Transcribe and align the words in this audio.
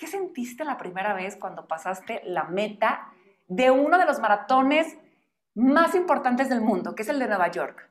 ¿qué 0.00 0.06
sentiste 0.06 0.64
la 0.64 0.78
primera 0.78 1.12
vez 1.12 1.36
cuando 1.36 1.68
pasaste 1.68 2.22
la 2.24 2.44
meta 2.44 3.12
de 3.46 3.70
uno 3.70 3.98
de 3.98 4.06
los 4.06 4.18
maratones 4.18 4.96
más 5.54 5.94
importantes 5.94 6.48
del 6.48 6.62
mundo, 6.62 6.94
que 6.94 7.02
es 7.02 7.08
el 7.10 7.18
de 7.18 7.28
Nueva 7.28 7.50
York? 7.50 7.90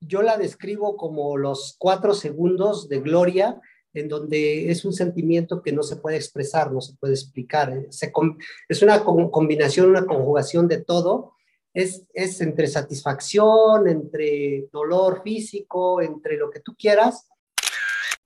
Yo 0.00 0.22
la 0.22 0.38
describo 0.38 0.96
como 0.96 1.36
los 1.36 1.76
cuatro 1.78 2.14
segundos 2.14 2.88
de 2.88 3.00
gloria 3.00 3.60
en 3.92 4.08
donde 4.08 4.70
es 4.70 4.86
un 4.86 4.94
sentimiento 4.94 5.60
que 5.60 5.72
no 5.72 5.82
se 5.82 5.96
puede 5.96 6.16
expresar, 6.16 6.72
no 6.72 6.80
se 6.80 6.94
puede 6.94 7.12
explicar. 7.12 7.70
es 8.68 8.82
una 8.82 9.04
combinación, 9.04 9.90
una 9.90 10.06
conjugación 10.06 10.66
de 10.66 10.78
todo. 10.82 11.34
Es, 11.74 12.06
es 12.14 12.40
entre 12.40 12.66
satisfacción, 12.66 13.88
entre 13.88 14.68
dolor 14.72 15.22
físico, 15.22 16.00
entre 16.00 16.38
lo 16.38 16.50
que 16.50 16.60
tú 16.60 16.74
quieras. 16.78 17.28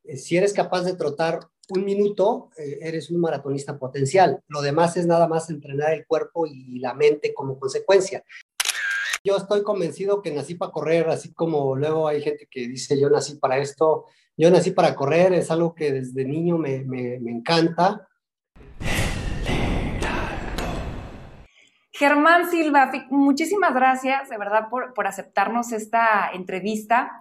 Eh, 0.04 0.16
si 0.16 0.36
eres 0.36 0.52
capaz 0.52 0.82
de 0.84 0.94
trotar 0.94 1.40
un 1.68 1.84
minuto, 1.84 2.50
eh, 2.56 2.78
eres 2.80 3.10
un 3.10 3.20
maratonista 3.20 3.78
potencial. 3.78 4.40
Lo 4.48 4.60
demás 4.62 4.96
es 4.96 5.06
nada 5.06 5.26
más 5.28 5.50
entrenar 5.50 5.92
el 5.92 6.06
cuerpo 6.06 6.46
y 6.46 6.78
la 6.78 6.94
mente 6.94 7.34
como 7.34 7.58
consecuencia. 7.58 8.24
Yo 9.24 9.36
estoy 9.36 9.62
convencido 9.62 10.22
que 10.22 10.30
nací 10.30 10.54
para 10.54 10.70
correr, 10.70 11.08
así 11.08 11.32
como 11.32 11.74
luego 11.74 12.06
hay 12.06 12.22
gente 12.22 12.46
que 12.48 12.68
dice 12.68 12.98
yo 12.98 13.10
nací 13.10 13.34
para 13.34 13.58
esto, 13.58 14.04
yo 14.36 14.50
nací 14.50 14.70
para 14.70 14.94
correr, 14.94 15.32
es 15.32 15.50
algo 15.50 15.74
que 15.74 15.90
desde 15.90 16.24
niño 16.24 16.58
me, 16.58 16.84
me, 16.84 17.18
me 17.18 17.32
encanta. 17.32 18.06
Germán 21.90 22.50
Silva, 22.50 22.92
muchísimas 23.08 23.74
gracias 23.74 24.28
de 24.28 24.36
verdad 24.36 24.68
por, 24.68 24.92
por, 24.92 25.06
aceptarnos 25.06 25.72
esta 25.72 26.30
entrevista. 26.32 27.20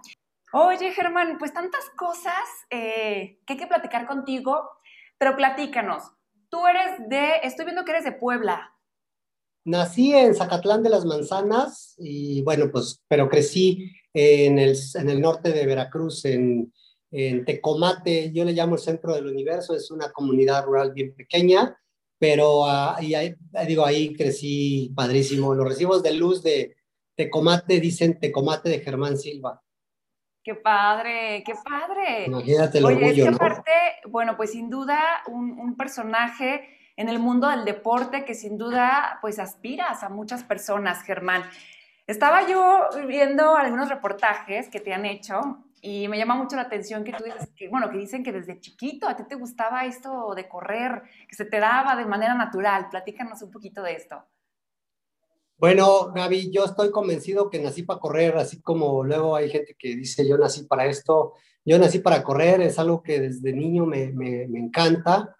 Oye, 0.58 0.90
Germán, 0.92 1.36
pues 1.38 1.52
tantas 1.52 1.84
cosas 1.98 2.32
eh, 2.70 3.40
que 3.46 3.52
hay 3.52 3.58
que 3.58 3.66
platicar 3.66 4.06
contigo, 4.06 4.70
pero 5.18 5.36
platícanos. 5.36 6.04
Tú 6.48 6.66
eres 6.66 7.10
de, 7.10 7.40
estoy 7.42 7.66
viendo 7.66 7.84
que 7.84 7.90
eres 7.90 8.04
de 8.04 8.12
Puebla. 8.12 8.72
Nací 9.66 10.14
en 10.14 10.34
Zacatlán 10.34 10.82
de 10.82 10.88
las 10.88 11.04
Manzanas 11.04 11.94
y 11.98 12.40
bueno, 12.40 12.70
pues, 12.72 13.04
pero 13.06 13.28
crecí 13.28 13.92
en 14.14 14.58
el, 14.58 15.20
norte 15.20 15.52
de 15.52 15.66
Veracruz, 15.66 16.24
en, 16.24 16.72
Tecomate, 17.10 18.32
yo 18.32 18.46
le 18.46 18.52
llamo 18.52 18.76
el 18.76 18.80
centro 18.80 19.14
del 19.14 19.26
universo, 19.26 19.76
es 19.76 19.90
una 19.90 20.10
comunidad 20.10 20.64
rural 20.64 20.94
bien 20.94 21.14
pequeña, 21.14 21.78
pero 22.18 22.64
ahí, 22.66 23.14
digo, 23.68 23.84
ahí 23.84 24.14
crecí 24.14 24.90
padrísimo. 24.96 25.54
Los 25.54 25.68
recibos 25.68 26.02
de 26.02 26.14
luz 26.14 26.42
de 26.42 26.76
Tecomate 27.14 27.78
dicen 27.78 28.18
Tecomate 28.18 28.70
de 28.70 28.80
Germán 28.80 29.18
Silva. 29.18 29.62
¡Qué 30.46 30.54
padre! 30.54 31.42
¡Qué 31.44 31.54
padre! 31.56 32.26
Imagínate 32.26 32.78
el 32.78 32.84
Oye, 32.84 32.96
orgullo, 32.98 33.24
es 33.24 33.28
que 33.30 33.34
aparte, 33.34 33.72
bueno, 34.08 34.36
pues 34.36 34.52
sin 34.52 34.70
duda 34.70 35.00
un, 35.26 35.58
un 35.58 35.76
personaje 35.76 36.92
en 36.94 37.08
el 37.08 37.18
mundo 37.18 37.48
del 37.48 37.64
deporte 37.64 38.24
que 38.24 38.36
sin 38.36 38.56
duda 38.56 39.18
pues 39.20 39.40
aspiras 39.40 40.04
a 40.04 40.08
muchas 40.08 40.44
personas, 40.44 41.02
Germán. 41.02 41.42
Estaba 42.06 42.46
yo 42.46 42.86
viendo 43.08 43.56
algunos 43.56 43.88
reportajes 43.88 44.68
que 44.68 44.78
te 44.78 44.94
han 44.94 45.04
hecho 45.04 45.64
y 45.82 46.06
me 46.06 46.16
llama 46.16 46.36
mucho 46.36 46.54
la 46.54 46.62
atención 46.62 47.02
que 47.02 47.12
tú 47.12 47.24
dices, 47.24 47.50
que, 47.56 47.68
bueno, 47.68 47.90
que 47.90 47.98
dicen 47.98 48.22
que 48.22 48.30
desde 48.30 48.60
chiquito 48.60 49.08
a 49.08 49.16
ti 49.16 49.24
te 49.24 49.34
gustaba 49.34 49.84
esto 49.84 50.32
de 50.36 50.48
correr, 50.48 51.02
que 51.28 51.34
se 51.34 51.44
te 51.44 51.58
daba 51.58 51.96
de 51.96 52.06
manera 52.06 52.34
natural. 52.34 52.88
Platícanos 52.88 53.42
un 53.42 53.50
poquito 53.50 53.82
de 53.82 53.94
esto. 53.94 54.24
Bueno, 55.58 56.12
Gaby, 56.14 56.50
yo 56.50 56.64
estoy 56.64 56.90
convencido 56.90 57.48
que 57.48 57.58
nací 57.58 57.82
para 57.82 57.98
correr, 57.98 58.36
así 58.36 58.60
como 58.60 59.02
luego 59.02 59.36
hay 59.36 59.48
gente 59.48 59.74
que 59.78 59.96
dice 59.96 60.28
yo 60.28 60.36
nací 60.36 60.64
para 60.64 60.86
esto. 60.86 61.32
Yo 61.64 61.78
nací 61.78 61.98
para 61.98 62.22
correr, 62.22 62.60
es 62.60 62.78
algo 62.78 63.02
que 63.02 63.20
desde 63.20 63.52
niño 63.52 63.86
me, 63.86 64.12
me, 64.12 64.46
me 64.48 64.58
encanta. 64.58 65.34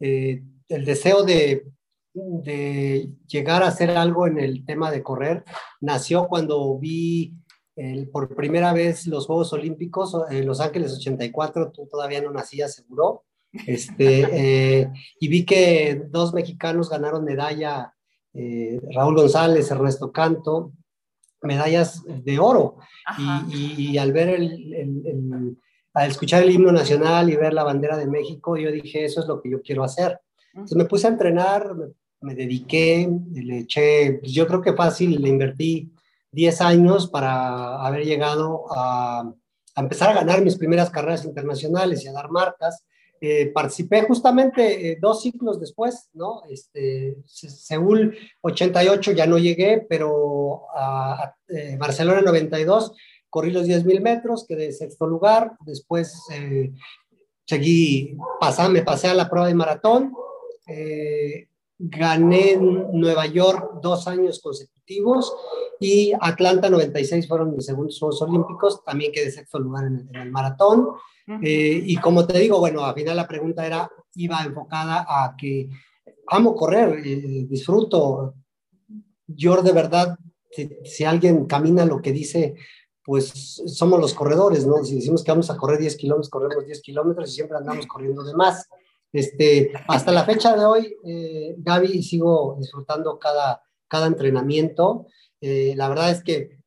Eh, 0.00 0.42
el 0.68 0.84
deseo 0.84 1.22
de, 1.22 1.66
de, 2.14 3.10
llegar 3.26 3.62
a 3.62 3.68
hacer 3.68 3.90
algo 3.90 4.26
en 4.26 4.38
el 4.40 4.64
tema 4.64 4.90
de 4.90 5.02
correr 5.02 5.44
nació 5.80 6.26
cuando 6.26 6.78
vi 6.78 7.34
el, 7.76 8.08
por 8.08 8.34
primera 8.34 8.72
vez 8.72 9.06
los 9.06 9.26
Juegos 9.26 9.52
Olímpicos 9.52 10.16
en 10.30 10.46
Los 10.46 10.60
Ángeles 10.60 10.92
84, 10.92 11.70
tú 11.72 11.86
todavía 11.86 12.20
no 12.20 12.30
nacías 12.30 12.74
seguro, 12.74 13.24
este, 13.66 14.80
eh, 14.82 14.92
y 15.18 15.28
vi 15.28 15.44
que 15.44 16.02
dos 16.08 16.34
mexicanos 16.34 16.90
ganaron 16.90 17.24
medalla, 17.24 17.94
eh, 18.34 18.80
Raúl 18.94 19.16
González, 19.16 19.70
Ernesto 19.70 20.12
Canto, 20.12 20.72
medallas 21.42 22.02
de 22.06 22.38
oro, 22.38 22.76
y, 23.48 23.92
y, 23.92 23.98
al 23.98 24.12
ver 24.12 24.28
el, 24.28 24.74
el, 24.74 25.56
al 25.94 26.10
escuchar 26.10 26.42
el 26.42 26.50
himno 26.50 26.70
nacional 26.70 27.30
y 27.30 27.36
ver 27.36 27.52
la 27.52 27.64
bandera 27.64 27.96
de 27.96 28.06
México, 28.06 28.56
yo 28.56 28.70
dije, 28.70 29.04
eso 29.04 29.20
es 29.20 29.26
lo 29.26 29.40
que 29.40 29.50
yo 29.50 29.62
quiero 29.62 29.82
hacer. 29.82 30.20
Entonces 30.52 30.76
me 30.76 30.84
puse 30.84 31.06
a 31.06 31.10
entrenar, 31.10 31.74
me, 32.20 32.34
dediqué, 32.34 33.08
le 33.32 33.58
eché, 33.58 34.18
pues, 34.20 34.32
yo 34.32 34.46
creo 34.46 34.60
que 34.60 34.74
fácil, 34.74 35.20
le 35.20 35.28
invertí 35.28 35.92
10 36.32 36.60
años 36.60 37.08
para 37.08 37.84
haber 37.84 38.04
llegado 38.04 38.64
a, 38.74 39.32
empezar 39.76 40.10
a 40.10 40.14
ganar 40.14 40.42
mis 40.42 40.56
primeras 40.56 40.90
carreras 40.90 41.24
internacionales 41.24 42.04
y 42.04 42.08
a 42.08 42.12
dar 42.12 42.30
marcas. 42.30 42.84
Eh, 43.22 43.48
participé 43.52 44.02
justamente 44.02 44.92
eh, 44.92 44.98
dos 45.00 45.20
ciclos 45.22 45.60
después, 45.60 46.08
¿no? 46.14 46.42
Este, 46.48 47.18
Seúl 47.26 48.16
88 48.40 49.12
ya 49.12 49.26
no 49.26 49.36
llegué, 49.38 49.84
pero 49.86 50.64
a, 50.74 51.34
eh, 51.48 51.76
Barcelona 51.78 52.22
92 52.22 52.92
corrí 53.28 53.50
los 53.50 53.66
10.000 53.66 54.00
metros, 54.00 54.46
quedé 54.46 54.72
sexto 54.72 55.06
lugar, 55.06 55.52
después 55.64 56.26
seguí, 57.50 58.16
pasé, 58.40 58.68
me 58.68 58.82
pasé 58.82 59.08
a 59.08 59.14
la 59.14 59.28
prueba 59.28 59.48
de 59.48 59.54
maratón, 59.54 60.14
eh, 60.66 61.48
gané 61.82 62.52
en 62.52 63.00
Nueva 63.00 63.26
York 63.26 63.80
dos 63.80 64.06
años 64.06 64.40
consecutivos 64.40 65.34
y 65.80 66.12
Atlanta 66.20 66.68
96 66.68 67.26
fueron 67.26 67.56
mis 67.56 67.64
segundos 67.64 67.98
Juegos 67.98 68.20
Olímpicos, 68.20 68.84
también 68.84 69.12
quedé 69.12 69.30
sexto 69.30 69.58
lugar 69.58 69.86
en 69.86 70.08
el, 70.14 70.30
maratón. 70.30 70.88
Eh, 71.42 71.82
y 71.86 71.96
como 71.96 72.26
te 72.26 72.38
digo, 72.38 72.58
bueno, 72.58 72.84
al 72.84 72.94
final 72.94 73.16
la 73.16 73.26
pregunta 73.26 73.64
era, 73.64 73.90
iba 74.14 74.42
enfocada 74.42 75.06
a 75.08 75.34
que 75.38 75.70
amo 76.26 76.54
correr, 76.54 77.00
eh, 77.06 77.46
disfruto. 77.48 78.34
Yo 79.26 79.62
de 79.62 79.72
verdad, 79.72 80.18
si, 80.50 80.68
si, 80.84 81.04
alguien 81.04 81.46
camina 81.46 81.86
lo 81.86 82.02
que 82.02 82.12
dice, 82.12 82.56
pues 83.04 83.62
somos 83.66 84.00
los 84.00 84.12
corredores, 84.12 84.66
¿no? 84.66 84.84
Si 84.84 84.96
decimos 84.96 85.22
que 85.22 85.30
vamos 85.30 85.50
a 85.50 85.56
correr 85.56 85.78
10 85.78 85.96
kilómetros, 85.96 86.28
corremos 86.28 86.66
10 86.66 86.82
kilómetros 86.82 87.30
y 87.30 87.34
siempre 87.34 87.56
andamos 87.56 87.86
corriendo 87.86 88.22
de 88.24 88.34
más. 88.34 88.68
Este, 89.12 89.72
hasta 89.88 90.12
la 90.12 90.24
fecha 90.24 90.56
de 90.56 90.64
hoy, 90.64 90.96
eh, 91.04 91.54
Gaby, 91.58 92.02
sigo 92.02 92.56
disfrutando 92.58 93.18
cada, 93.18 93.62
cada 93.88 94.06
entrenamiento. 94.06 95.06
Eh, 95.40 95.74
la 95.76 95.88
verdad 95.88 96.10
es 96.10 96.22
que 96.22 96.60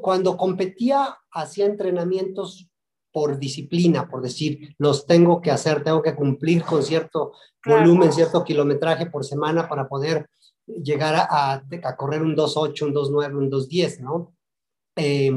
cuando 0.00 0.36
competía, 0.36 1.18
hacía 1.30 1.66
entrenamientos 1.66 2.68
por 3.12 3.38
disciplina, 3.38 4.08
por 4.08 4.22
decir, 4.22 4.74
los 4.78 5.06
tengo 5.06 5.40
que 5.40 5.50
hacer, 5.50 5.82
tengo 5.82 6.02
que 6.02 6.14
cumplir 6.14 6.62
con 6.62 6.82
cierto 6.82 7.32
volumen, 7.64 8.12
cierto 8.12 8.44
kilometraje 8.44 9.06
por 9.06 9.24
semana 9.24 9.68
para 9.68 9.88
poder 9.88 10.28
llegar 10.66 11.14
a, 11.14 11.54
a, 11.54 11.96
correr 11.96 12.22
un 12.22 12.36
2.8, 12.36 12.82
un 12.82 12.94
2.9, 12.94 13.36
un 13.36 13.50
2.10, 13.50 14.00
¿no? 14.00 14.34
Eh, 14.96 15.30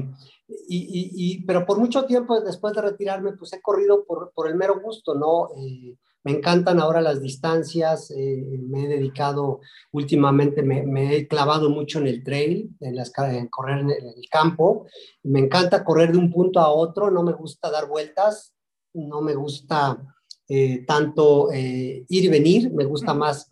y, 0.68 1.44
pero 1.46 1.66
por 1.66 1.80
mucho 1.80 2.06
tiempo 2.06 2.40
después 2.42 2.74
de 2.74 2.82
retirarme, 2.82 3.34
pues 3.34 3.54
he 3.54 3.62
corrido 3.62 4.06
por, 4.06 4.32
por 4.34 4.48
el 4.48 4.56
mero 4.56 4.80
gusto, 4.82 5.16
¿no? 5.16 5.50
Eh, 5.58 5.98
me 6.24 6.32
encantan 6.34 6.80
ahora 6.80 7.02
las 7.02 7.22
distancias, 7.22 8.12
eh, 8.12 8.60
me 8.68 8.86
he 8.86 8.88
dedicado 8.88 9.60
últimamente, 9.92 10.62
me, 10.62 11.16
he 11.16 11.28
clavado 11.28 11.70
mucho 11.70 12.00
en 12.00 12.08
el 12.08 12.24
trail, 12.24 12.70
en, 12.80 12.96
las, 12.96 13.12
en 13.18 13.48
correr 13.48 13.80
en 13.80 13.90
el, 13.90 14.30
campo. 14.30 14.86
Me 15.24 15.40
encanta 15.40 15.84
correr 15.84 16.12
de 16.12 16.20
un 16.20 16.32
punto 16.32 16.60
a 16.60 16.70
otro, 16.70 17.10
no 17.10 17.24
me 17.24 17.34
gusta 17.34 17.72
dar 17.72 17.88
vueltas, 17.88 18.54
no 18.94 19.22
me 19.22 19.34
gusta 19.34 19.98
eh, 20.48 20.86
tanto 20.86 21.52
ir 21.54 22.06
y 22.08 22.28
venir, 22.28 22.72
me 22.72 22.86
gusta 22.86 23.14
más 23.14 23.52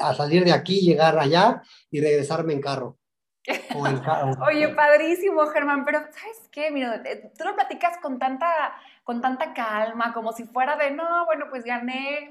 a 0.00 0.14
salir 0.14 0.44
de 0.44 0.52
aquí, 0.52 0.80
llegar 0.80 1.18
allá 1.18 1.62
y 1.90 2.00
regresarme 2.00 2.52
en 2.52 2.60
carro. 2.60 2.98
Oye, 4.46 4.68
padrísimo, 4.68 5.46
Germán, 5.46 5.84
pero 5.84 6.00
¿sabes 6.00 6.48
qué? 6.50 6.70
Mira, 6.70 7.02
eh, 7.04 7.32
tú 7.36 7.44
lo 7.44 7.54
platicas 7.54 7.98
con 7.98 8.18
tanta, 8.18 8.74
con 9.04 9.20
tanta 9.20 9.52
calma, 9.52 10.12
como 10.12 10.32
si 10.32 10.44
fuera 10.44 10.76
de, 10.76 10.92
no, 10.92 11.26
bueno, 11.26 11.46
pues 11.50 11.64
gané 11.64 12.30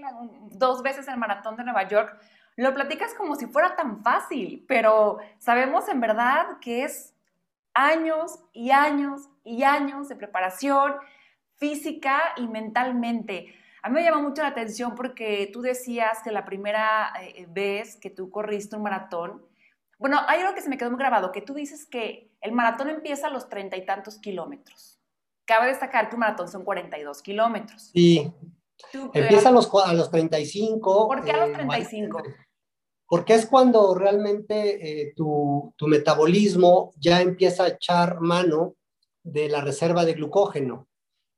dos 0.51 0.81
veces 0.81 1.07
el 1.07 1.17
maratón 1.17 1.57
de 1.57 1.63
Nueva 1.63 1.87
York. 1.87 2.17
Lo 2.55 2.73
platicas 2.73 3.13
como 3.13 3.35
si 3.35 3.47
fuera 3.47 3.75
tan 3.75 4.03
fácil, 4.03 4.65
pero 4.67 5.19
sabemos 5.37 5.87
en 5.89 5.99
verdad 5.99 6.59
que 6.61 6.83
es 6.83 7.13
años 7.73 8.39
y 8.53 8.71
años 8.71 9.29
y 9.43 9.63
años 9.63 10.09
de 10.09 10.15
preparación 10.15 10.95
física 11.55 12.33
y 12.37 12.47
mentalmente. 12.47 13.55
A 13.83 13.89
mí 13.89 13.95
me 13.95 14.03
llama 14.03 14.21
mucho 14.21 14.41
la 14.41 14.49
atención 14.49 14.95
porque 14.95 15.49
tú 15.51 15.61
decías 15.61 16.19
que 16.23 16.31
la 16.31 16.45
primera 16.45 17.13
eh, 17.21 17.47
vez 17.49 17.95
que 17.95 18.09
tú 18.09 18.29
corriste 18.29 18.75
un 18.75 18.83
maratón, 18.83 19.41
bueno, 20.01 20.19
hay 20.27 20.41
algo 20.41 20.53
que 20.53 20.61
se 20.61 20.69
me 20.69 20.77
quedó 20.77 20.89
muy 20.89 20.99
grabado, 20.99 21.31
que 21.31 21.41
tú 21.41 21.53
dices 21.53 21.85
que 21.85 22.29
el 22.41 22.51
maratón 22.51 22.89
empieza 22.89 23.27
a 23.27 23.29
los 23.29 23.47
treinta 23.47 23.77
y 23.77 23.85
tantos 23.85 24.17
kilómetros. 24.17 24.99
Cabe 25.45 25.67
destacar 25.67 26.09
que 26.09 26.15
un 26.15 26.19
maratón 26.19 26.49
son 26.49 26.65
42 26.65 27.21
kilómetros. 27.21 27.91
Sí, 27.93 28.33
Empieza 29.13 29.49
a 29.49 29.51
los, 29.51 29.69
a 29.85 29.93
los 29.93 30.09
35. 30.11 31.07
¿Por 31.07 31.23
qué 31.23 31.31
a 31.31 31.45
los 31.45 31.53
35? 31.53 32.19
Eh, 32.19 32.35
porque 33.07 33.33
es 33.35 33.45
cuando 33.45 33.93
realmente 33.93 35.01
eh, 35.01 35.13
tu, 35.15 35.73
tu, 35.75 35.87
metabolismo 35.87 36.93
ya 36.97 37.21
empieza 37.21 37.63
a 37.63 37.69
echar 37.69 38.21
mano 38.21 38.75
de 39.23 39.49
la 39.49 39.61
reserva 39.61 40.05
de 40.05 40.13
glucógeno. 40.13 40.87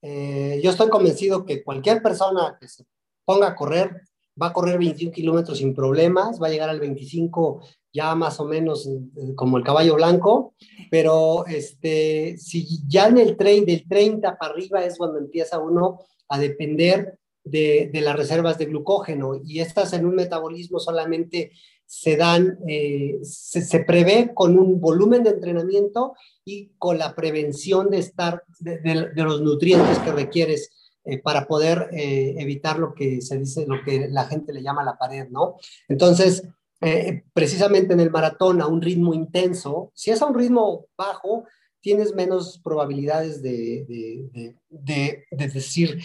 Eh, 0.01 0.59
yo 0.63 0.71
estoy 0.71 0.89
convencido 0.89 1.45
que 1.45 1.63
cualquier 1.63 2.01
persona 2.01 2.57
que 2.59 2.67
se 2.67 2.85
ponga 3.25 3.47
a 3.47 3.55
correr 3.55 4.01
va 4.41 4.47
a 4.47 4.53
correr 4.53 4.77
21 4.77 5.11
kilómetros 5.11 5.59
sin 5.59 5.73
problemas, 5.73 6.41
va 6.41 6.47
a 6.47 6.49
llegar 6.49 6.69
al 6.69 6.79
25 6.79 7.61
ya 7.93 8.15
más 8.15 8.39
o 8.39 8.45
menos 8.45 8.87
eh, 8.87 9.35
como 9.35 9.57
el 9.57 9.63
caballo 9.63 9.95
blanco, 9.95 10.55
pero 10.89 11.45
este, 11.45 12.37
si 12.37 12.79
ya 12.87 13.07
en 13.07 13.19
el 13.19 13.37
tren 13.37 13.65
del 13.65 13.87
30 13.87 14.37
para 14.37 14.53
arriba 14.53 14.83
es 14.83 14.97
cuando 14.97 15.19
empieza 15.19 15.59
uno 15.59 15.99
a 16.27 16.39
depender 16.39 17.19
de, 17.43 17.89
las 17.93 18.15
reservas 18.15 18.57
de 18.57 18.65
glucógeno 18.65 19.39
y 19.43 19.59
estas 19.59 19.93
en 19.93 20.05
un 20.05 20.15
metabolismo 20.15 20.79
solamente 20.79 21.51
se 21.85 22.15
dan, 22.15 22.57
eh, 22.67 23.19
se, 23.21 23.79
prevé 23.81 24.31
con 24.33 24.57
un 24.57 24.79
volumen 24.79 25.23
de 25.23 25.31
entrenamiento 25.31 26.13
y 26.43 26.71
con 26.79 26.97
la 26.97 27.13
prevención 27.13 27.91
de 27.91 27.99
estar, 27.99 28.43
de 28.59 29.11
los 29.15 29.41
nutrientes 29.41 29.99
que 29.99 30.11
requieres 30.11 30.71
eh, 31.05 31.17
para 31.17 31.47
poder 31.47 31.89
eh, 31.91 32.35
evitar 32.37 32.79
lo 32.79 32.93
que 32.93 33.21
se 33.21 33.37
dice, 33.37 33.65
lo 33.67 33.83
que 33.83 34.07
la 34.09 34.23
gente 34.25 34.53
le 34.53 34.63
llama 34.63 34.85
la 34.85 34.97
pared, 34.97 35.27
¿no? 35.29 35.57
Entonces, 35.89 36.47
eh, 36.79 37.23
precisamente 37.33 37.93
en 37.93 37.99
el 37.99 38.09
maratón 38.09 38.61
a 38.61 38.67
un 38.67 38.81
ritmo 38.81 39.13
intenso, 39.13 39.91
si 39.93 40.11
es 40.11 40.21
a 40.21 40.27
un 40.27 40.33
ritmo 40.33 40.87
bajo, 40.97 41.43
tienes 41.81 42.15
menos 42.15 42.61
probabilidades 42.63 43.41
de, 43.41 43.85
de, 44.31 44.55
de, 44.69 45.25
de 45.29 45.47
decir, 45.49 46.01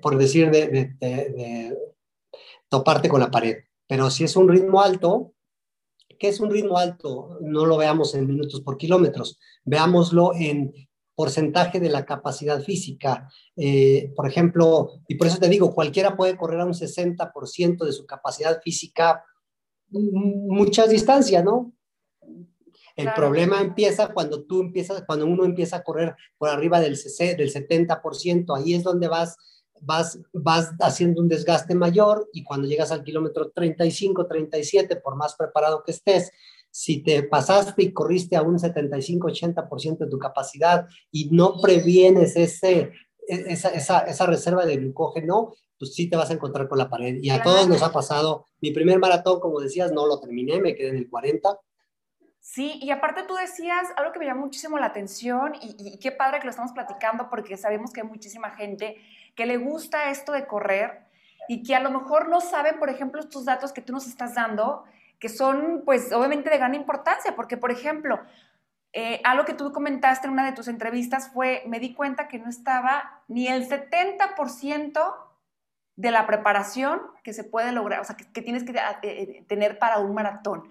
por 0.00 0.16
decir, 0.16 0.52
de, 0.52 1.76
toparte 2.68 3.08
con 3.08 3.18
la 3.18 3.32
pared. 3.32 3.56
Pero 3.88 4.10
si 4.10 4.22
es 4.22 4.36
un 4.36 4.48
ritmo 4.48 4.80
alto, 4.80 5.32
¿qué 6.20 6.28
es 6.28 6.38
un 6.38 6.50
ritmo 6.50 6.78
alto? 6.78 7.38
No 7.40 7.66
lo 7.66 7.76
veamos 7.76 8.14
en 8.14 8.28
minutos 8.28 8.60
por 8.60 8.78
kilómetros, 8.78 9.40
veámoslo 9.64 10.32
en 10.36 10.72
porcentaje 11.16 11.80
de 11.80 11.88
la 11.88 12.04
capacidad 12.04 12.62
física. 12.62 13.28
Eh, 13.56 14.12
por 14.14 14.28
ejemplo, 14.28 15.00
y 15.08 15.16
por 15.16 15.26
eso 15.26 15.38
te 15.38 15.48
digo, 15.48 15.74
cualquiera 15.74 16.16
puede 16.16 16.36
correr 16.36 16.60
a 16.60 16.66
un 16.66 16.74
60% 16.74 17.84
de 17.84 17.92
su 17.92 18.06
capacidad 18.06 18.60
física 18.62 19.24
muchas 19.90 20.90
distancias, 20.90 21.42
¿no? 21.44 21.72
El 22.96 23.12
problema 23.14 23.60
empieza 23.60 24.08
cuando 24.08 24.44
tú 24.44 24.62
empiezas, 24.62 25.02
cuando 25.06 25.26
uno 25.26 25.44
empieza 25.44 25.76
a 25.76 25.82
correr 25.82 26.16
por 26.38 26.48
arriba 26.48 26.80
del, 26.80 26.96
del 26.96 27.52
70%, 27.52 28.56
ahí 28.56 28.72
es 28.72 28.82
donde 28.82 29.06
vas, 29.06 29.36
vas, 29.82 30.18
vas 30.32 30.72
haciendo 30.80 31.20
un 31.20 31.28
desgaste 31.28 31.74
mayor 31.74 32.28
y 32.32 32.42
cuando 32.42 32.66
llegas 32.66 32.92
al 32.92 33.04
kilómetro 33.04 33.50
35, 33.50 34.26
37, 34.26 34.96
por 34.96 35.14
más 35.16 35.36
preparado 35.36 35.82
que 35.84 35.92
estés, 35.92 36.32
si 36.76 37.02
te 37.02 37.22
pasaste 37.22 37.84
y 37.84 37.92
corriste 37.94 38.36
a 38.36 38.42
un 38.42 38.58
75-80% 38.58 39.96
de 39.96 40.10
tu 40.10 40.18
capacidad 40.18 40.86
y 41.10 41.30
no 41.30 41.58
previenes 41.58 42.36
ese, 42.36 42.92
e, 43.26 43.44
esa, 43.48 43.70
esa, 43.70 44.00
esa, 44.00 44.26
reserva 44.26 44.66
de 44.66 44.76
glucógeno, 44.76 45.54
pues 45.78 45.94
sí 45.94 46.10
te 46.10 46.18
vas 46.18 46.28
a 46.28 46.34
encontrar 46.34 46.68
con 46.68 46.76
la 46.76 46.90
pared. 46.90 47.16
Y 47.22 47.30
a 47.30 47.42
todos 47.42 47.66
nos 47.66 47.82
ha 47.82 47.92
pasado. 47.92 48.44
Mi 48.60 48.72
primer 48.72 48.98
maratón, 48.98 49.40
como 49.40 49.58
decías, 49.58 49.90
no 49.90 50.06
lo 50.06 50.20
terminé, 50.20 50.60
me 50.60 50.74
quedé 50.74 50.90
en 50.90 50.96
el 50.96 51.08
40. 51.08 51.58
Sí, 52.40 52.78
y 52.82 52.90
aparte 52.90 53.22
tú 53.26 53.36
decías 53.36 53.88
algo 53.96 54.12
que 54.12 54.18
me 54.18 54.26
llamó 54.26 54.42
muchísimo 54.42 54.78
la 54.78 54.86
atención 54.86 55.54
y, 55.62 55.76
y, 55.78 55.98
qué 55.98 56.12
padre 56.12 56.40
que 56.40 56.44
lo 56.44 56.50
estamos 56.50 56.72
platicando 56.72 57.30
porque 57.30 57.56
sabemos 57.56 57.90
que 57.90 58.02
hay 58.02 58.06
muchísima 58.06 58.50
gente 58.50 58.98
que 59.34 59.46
le 59.46 59.56
gusta 59.56 60.10
esto 60.10 60.30
de 60.32 60.46
correr 60.46 61.06
y 61.48 61.62
que 61.62 61.74
a 61.74 61.80
lo 61.80 61.90
mejor 61.90 62.28
no 62.28 62.42
saben, 62.42 62.78
por 62.78 62.90
ejemplo, 62.90 63.22
estos 63.22 63.46
datos 63.46 63.72
que 63.72 63.80
tú 63.80 63.94
nos 63.94 64.06
estás 64.06 64.34
dando 64.34 64.84
que 65.18 65.28
son 65.28 65.82
pues 65.84 66.12
obviamente 66.12 66.50
de 66.50 66.58
gran 66.58 66.74
importancia, 66.74 67.34
porque 67.34 67.56
por 67.56 67.70
ejemplo, 67.70 68.20
eh, 68.92 69.20
algo 69.24 69.44
que 69.44 69.54
tú 69.54 69.72
comentaste 69.72 70.26
en 70.26 70.32
una 70.32 70.46
de 70.46 70.52
tus 70.52 70.68
entrevistas 70.68 71.30
fue, 71.32 71.62
me 71.66 71.80
di 71.80 71.94
cuenta 71.94 72.28
que 72.28 72.38
no 72.38 72.48
estaba 72.48 73.22
ni 73.28 73.48
el 73.48 73.68
70% 73.68 75.14
de 75.96 76.10
la 76.10 76.26
preparación 76.26 77.02
que 77.22 77.32
se 77.32 77.44
puede 77.44 77.72
lograr, 77.72 78.00
o 78.00 78.04
sea, 78.04 78.16
que, 78.16 78.42
tienes 78.42 78.64
que 78.64 78.72
eh, 78.72 78.98
eh, 79.02 79.44
tener 79.48 79.78
para 79.78 79.98
un 79.98 80.14
maratón. 80.14 80.70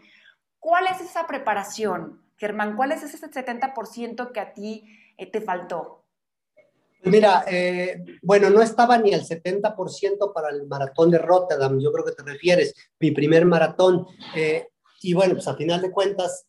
¿Cuál 0.60 0.88
es 0.88 1.02
esa 1.02 1.28
preparación, 1.28 2.22
Germán? 2.38 2.76
¿Cuál 2.76 2.92
es 2.92 3.04
ese 3.04 3.20
70% 3.20 4.32
que 4.32 4.40
a 4.40 4.54
ti 4.54 5.16
te 5.32 5.42
faltó? 5.42 6.05
Mira, 7.04 7.46
eh, 7.48 8.04
bueno, 8.24 8.50
no 8.50 8.62
estaba 8.62 8.98
ni 8.98 9.12
el 9.12 9.24
70% 9.24 10.34
para 10.34 10.50
el 10.50 10.66
maratón 10.68 11.12
de 11.12 11.20
Rotterdam, 11.20 11.80
yo 11.80 11.92
creo 11.92 12.04
que 12.04 12.14
te 12.14 12.24
refieres, 12.24 12.74
mi 13.00 13.12
primer 13.12 13.46
maratón. 13.46 14.08
Eh, 14.36 14.70
y 15.02 15.14
bueno, 15.14 15.36
pues 15.36 15.48
a 15.48 15.56
final 15.56 15.82
de 15.82 15.92
cuentas, 15.92 16.46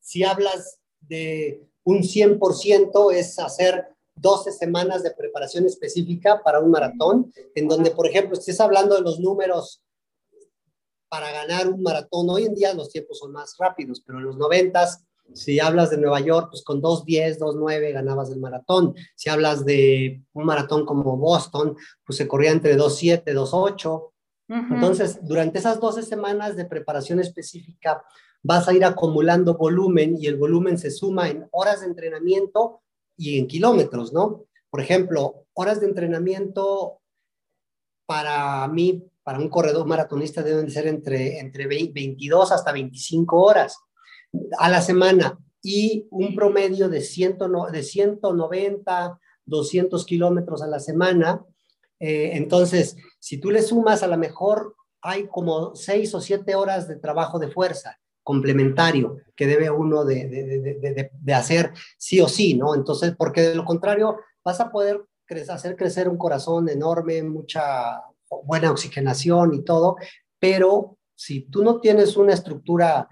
si 0.00 0.24
hablas 0.24 0.80
de 1.00 1.64
un 1.84 2.02
100%, 2.02 3.12
es 3.12 3.38
hacer 3.38 3.88
12 4.16 4.52
semanas 4.52 5.02
de 5.02 5.12
preparación 5.12 5.66
específica 5.66 6.42
para 6.42 6.60
un 6.60 6.70
maratón, 6.70 7.32
en 7.54 7.68
donde, 7.68 7.92
por 7.92 8.06
ejemplo, 8.06 8.36
estés 8.36 8.60
hablando 8.60 8.96
de 8.96 9.02
los 9.02 9.20
números 9.20 9.82
para 11.08 11.30
ganar 11.32 11.68
un 11.68 11.82
maratón. 11.82 12.28
Hoy 12.30 12.44
en 12.44 12.54
día 12.54 12.74
los 12.74 12.90
tiempos 12.90 13.18
son 13.18 13.32
más 13.32 13.56
rápidos, 13.58 14.02
pero 14.04 14.18
en 14.18 14.26
los 14.26 14.36
90 14.36 14.88
si 15.34 15.60
hablas 15.60 15.90
de 15.90 15.98
Nueva 15.98 16.20
York, 16.20 16.48
pues 16.50 16.62
con 16.64 16.80
2.10, 16.80 17.38
2.9 17.38 17.92
ganabas 17.92 18.30
el 18.30 18.40
maratón. 18.40 18.94
Si 19.14 19.30
hablas 19.30 19.64
de 19.64 20.22
un 20.32 20.44
maratón 20.44 20.84
como 20.84 21.16
Boston, 21.16 21.76
pues 22.04 22.16
se 22.16 22.28
corría 22.28 22.50
entre 22.50 22.76
2.7, 22.76 23.24
2.8. 23.24 24.12
Entonces, 24.48 25.20
durante 25.22 25.60
esas 25.60 25.78
12 25.78 26.02
semanas 26.02 26.56
de 26.56 26.64
preparación 26.64 27.20
específica, 27.20 28.02
vas 28.42 28.66
a 28.66 28.72
ir 28.72 28.84
acumulando 28.84 29.56
volumen 29.56 30.16
y 30.18 30.26
el 30.26 30.36
volumen 30.36 30.76
se 30.76 30.90
suma 30.90 31.28
en 31.28 31.46
horas 31.52 31.80
de 31.80 31.86
entrenamiento 31.86 32.82
y 33.16 33.38
en 33.38 33.46
kilómetros, 33.46 34.12
¿no? 34.12 34.46
Por 34.68 34.80
ejemplo, 34.80 35.46
horas 35.52 35.80
de 35.80 35.86
entrenamiento 35.86 37.00
para 38.06 38.66
mí, 38.66 39.04
para 39.22 39.38
un 39.38 39.48
corredor 39.48 39.86
maratonista 39.86 40.42
deben 40.42 40.68
ser 40.68 40.88
entre, 40.88 41.38
entre 41.38 41.68
22 41.68 42.50
hasta 42.50 42.72
25 42.72 43.40
horas 43.40 43.78
a 44.58 44.68
la 44.68 44.80
semana 44.82 45.38
y 45.62 46.06
un 46.10 46.34
promedio 46.34 46.88
de, 46.88 47.00
ciento, 47.00 47.48
de 47.70 47.82
190, 47.82 49.18
200 49.44 50.04
kilómetros 50.06 50.62
a 50.62 50.66
la 50.66 50.80
semana. 50.80 51.44
Eh, 51.98 52.30
entonces, 52.34 52.96
si 53.18 53.38
tú 53.38 53.50
le 53.50 53.62
sumas, 53.62 54.02
a 54.02 54.06
lo 54.06 54.16
mejor 54.16 54.74
hay 55.02 55.26
como 55.28 55.74
seis 55.74 56.14
o 56.14 56.20
siete 56.20 56.54
horas 56.54 56.88
de 56.88 56.96
trabajo 56.96 57.38
de 57.38 57.50
fuerza 57.50 57.98
complementario 58.22 59.16
que 59.34 59.46
debe 59.46 59.70
uno 59.70 60.04
de, 60.04 60.28
de, 60.28 61.10
de, 61.12 61.34
hacer 61.34 61.72
sí 61.98 62.20
o 62.20 62.28
sí, 62.28 62.54
¿no? 62.54 62.74
Entonces, 62.74 63.14
porque 63.16 63.40
de 63.40 63.54
lo 63.54 63.64
contrario, 63.64 64.18
vas 64.44 64.60
a 64.60 64.70
poder 64.70 65.02
hacer 65.48 65.76
crecer 65.76 66.08
un 66.08 66.18
corazón 66.18 66.68
enorme, 66.68 67.22
mucha 67.22 68.02
buena 68.44 68.70
oxigenación 68.70 69.54
y 69.54 69.64
todo, 69.64 69.96
pero 70.38 70.98
si 71.14 71.42
tú 71.42 71.62
no 71.62 71.80
tienes 71.80 72.16
una 72.16 72.34
estructura 72.34 73.08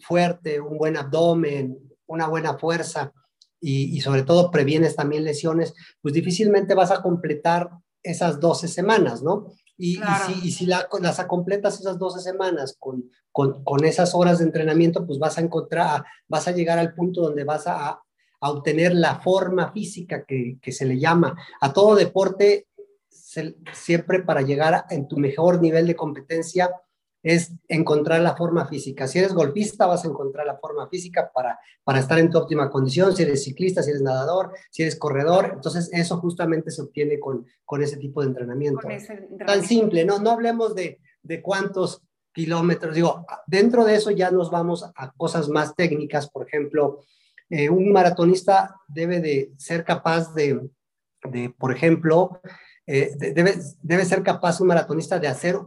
fuerte, 0.00 0.60
un 0.60 0.78
buen 0.78 0.96
abdomen, 0.96 1.78
una 2.06 2.28
buena 2.28 2.58
fuerza 2.58 3.12
y, 3.60 4.00
sobre 4.00 4.22
todo 4.22 4.50
previenes 4.50 4.96
también 4.96 5.24
lesiones, 5.24 5.74
pues 6.00 6.14
difícilmente 6.14 6.74
vas 6.74 6.90
a 6.90 7.02
completar 7.02 7.70
esas 8.02 8.40
12 8.40 8.68
semanas, 8.68 9.22
¿no? 9.22 9.52
Y, 9.76 9.98
si, 10.26 10.50
si 10.50 10.66
las 10.66 10.86
completas 11.26 11.80
esas 11.80 11.98
12 11.98 12.20
semanas 12.20 12.76
con, 12.78 13.10
con, 13.32 13.84
esas 13.84 14.14
horas 14.14 14.38
de 14.38 14.44
entrenamiento, 14.44 15.06
pues 15.06 15.18
vas 15.18 15.38
a 15.38 15.40
encontrar, 15.40 16.04
vas 16.28 16.48
a 16.48 16.52
llegar 16.52 16.78
al 16.78 16.94
punto 16.94 17.22
donde 17.22 17.44
vas 17.44 17.66
a, 17.66 18.00
a 18.40 18.50
obtener 18.50 18.94
la 18.94 19.20
forma 19.20 19.72
física 19.72 20.24
que, 20.26 20.58
que, 20.60 20.72
se 20.72 20.84
le 20.84 20.98
llama. 20.98 21.36
A 21.60 21.72
todo 21.72 21.94
deporte, 21.94 22.66
siempre 23.08 24.22
para 24.22 24.42
llegar 24.42 24.84
en 24.90 25.08
tu 25.08 25.16
mejor 25.16 25.60
nivel 25.60 25.86
de 25.86 25.96
competencia, 25.96 26.70
es 27.22 27.52
encontrar 27.68 28.20
la 28.20 28.36
forma 28.36 28.66
física. 28.66 29.06
Si 29.06 29.18
eres 29.18 29.34
golfista, 29.34 29.86
vas 29.86 30.04
a 30.04 30.08
encontrar 30.08 30.46
la 30.46 30.56
forma 30.58 30.88
física 30.88 31.30
para, 31.34 31.58
para 31.84 31.98
estar 31.98 32.18
en 32.18 32.30
tu 32.30 32.38
óptima 32.38 32.70
condición. 32.70 33.14
Si 33.14 33.22
eres 33.22 33.44
ciclista, 33.44 33.82
si 33.82 33.90
eres 33.90 34.02
nadador, 34.02 34.52
si 34.70 34.82
eres 34.82 34.96
corredor. 34.96 35.50
Entonces, 35.54 35.90
eso 35.92 36.18
justamente 36.18 36.70
se 36.70 36.82
obtiene 36.82 37.18
con, 37.18 37.46
con 37.64 37.82
ese 37.82 37.98
tipo 37.98 38.22
de 38.22 38.28
entrenamiento. 38.28 38.88
Tan 39.46 39.62
simple, 39.64 40.04
¿no? 40.04 40.18
No 40.18 40.30
hablemos 40.30 40.74
de, 40.74 40.98
de 41.22 41.42
cuántos 41.42 42.02
kilómetros. 42.32 42.94
Digo, 42.94 43.26
dentro 43.46 43.84
de 43.84 43.96
eso 43.96 44.10
ya 44.10 44.30
nos 44.30 44.50
vamos 44.50 44.90
a 44.94 45.12
cosas 45.12 45.48
más 45.48 45.74
técnicas. 45.74 46.30
Por 46.30 46.46
ejemplo, 46.46 47.00
eh, 47.50 47.68
un 47.68 47.92
maratonista 47.92 48.76
debe 48.88 49.20
de 49.20 49.52
ser 49.58 49.84
capaz 49.84 50.32
de, 50.34 50.70
de 51.24 51.50
por 51.50 51.72
ejemplo, 51.72 52.40
eh, 52.86 53.12
debe, 53.18 53.56
debe 53.82 54.04
ser 54.04 54.22
capaz 54.22 54.60
un 54.60 54.68
maratonista 54.68 55.18
de 55.18 55.28
hacer 55.28 55.58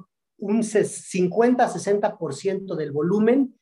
un 0.43 0.61
50-60% 0.61 2.75
del 2.75 2.91
volumen 2.91 3.57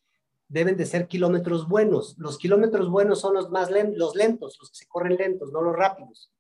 deben 0.48 0.76
de 0.76 0.88
ser 0.88 1.08
kilómetros 1.08 1.70
buenos. 1.70 2.16
Los 2.18 2.40
kilómetros 2.40 2.90
buenos 2.90 3.22
son 3.22 3.36
los 3.36 3.52
más 3.52 3.70
lentos, 3.70 3.98
los 3.98 4.16
lentos, 4.16 4.58
los 4.60 4.72
que 4.72 4.78
se 4.78 4.88
corren 4.88 5.16
lentos, 5.16 5.52
no 5.52 5.62
los 5.62 5.76
rápidos. 5.76 6.34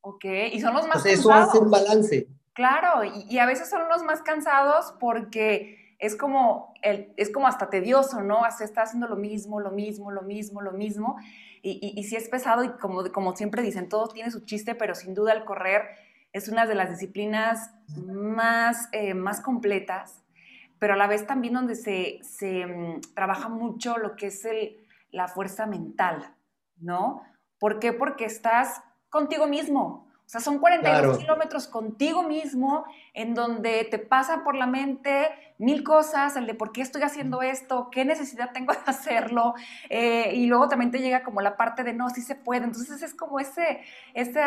Ok, 0.00 0.24
y 0.52 0.60
son 0.60 0.72
los 0.74 0.86
más 0.86 0.96
Entonces, 0.96 1.20
eso 1.20 1.32
hace 1.32 1.58
un 1.58 1.70
balance. 1.70 2.28
Claro, 2.54 3.04
y, 3.04 3.38
a 3.38 3.46
veces 3.46 3.68
son 3.68 3.88
los 3.88 4.02
más 4.02 4.22
cansados 4.22 4.94
porque 4.98 5.94
es 5.98 6.16
como, 6.16 6.72
el, 6.82 7.12
es 7.16 7.30
como 7.30 7.46
hasta 7.46 7.68
tedioso, 7.68 8.22
¿no? 8.22 8.44
Hasta 8.44 8.64
está 8.64 8.82
haciendo 8.82 9.06
lo 9.06 9.16
mismo, 9.16 9.60
lo 9.60 9.70
mismo, 9.70 10.10
lo 10.10 10.22
mismo, 10.22 10.62
lo 10.62 10.72
mismo. 10.72 11.18
Y, 11.62 11.92
y, 11.94 12.04
si 12.04 12.16
es 12.16 12.30
pesado 12.30 12.64
y 12.64 12.70
como, 12.78 13.12
como 13.12 13.36
siempre 13.36 13.60
dicen, 13.62 13.90
todo 13.90 14.08
tiene 14.08 14.30
su 14.30 14.46
chiste, 14.46 14.74
pero 14.74 14.94
sin 14.94 15.12
duda 15.14 15.34
el 15.34 15.44
correr 15.44 15.82
es 16.32 16.48
una 16.48 16.66
de 16.66 16.74
las 16.74 16.90
disciplinas 16.90 17.70
más, 17.96 18.88
eh, 18.92 19.14
más 19.14 19.40
completas, 19.40 20.22
pero 20.78 20.94
a 20.94 20.96
la 20.96 21.06
vez 21.06 21.26
también 21.26 21.54
donde 21.54 21.74
se, 21.74 22.20
se 22.22 22.66
mm, 22.66 23.00
trabaja 23.14 23.48
mucho 23.48 23.98
lo 23.98 24.16
que 24.16 24.26
es 24.28 24.44
el, 24.44 24.76
la 25.10 25.28
fuerza 25.28 25.66
mental, 25.66 26.34
¿no? 26.78 27.22
¿Por 27.58 27.80
qué? 27.80 27.92
Porque 27.92 28.24
estás 28.24 28.82
contigo 29.10 29.46
mismo, 29.46 30.08
o 30.28 30.30
sea, 30.30 30.42
son 30.42 30.58
42 30.58 31.16
kilómetros 31.16 31.66
contigo 31.66 32.22
mismo, 32.22 32.84
en 33.14 33.32
donde 33.32 33.84
te 33.90 33.98
pasa 33.98 34.44
por 34.44 34.56
la 34.56 34.66
mente 34.66 35.30
mil 35.56 35.82
cosas, 35.82 36.36
el 36.36 36.46
de 36.46 36.52
por 36.52 36.70
qué 36.70 36.82
estoy 36.82 37.00
haciendo 37.00 37.40
esto, 37.40 37.88
qué 37.90 38.04
necesidad 38.04 38.52
tengo 38.52 38.74
de 38.74 38.78
hacerlo, 38.84 39.54
eh, 39.88 40.32
y 40.34 40.44
luego 40.44 40.68
también 40.68 40.90
te 40.90 40.98
llega 40.98 41.22
como 41.22 41.40
la 41.40 41.56
parte 41.56 41.82
de 41.82 41.94
no, 41.94 42.10
sí 42.10 42.20
se 42.20 42.34
puede. 42.34 42.64
Entonces 42.64 43.00
es 43.00 43.14
como 43.14 43.40
ese, 43.40 43.80
ese, 44.12 44.42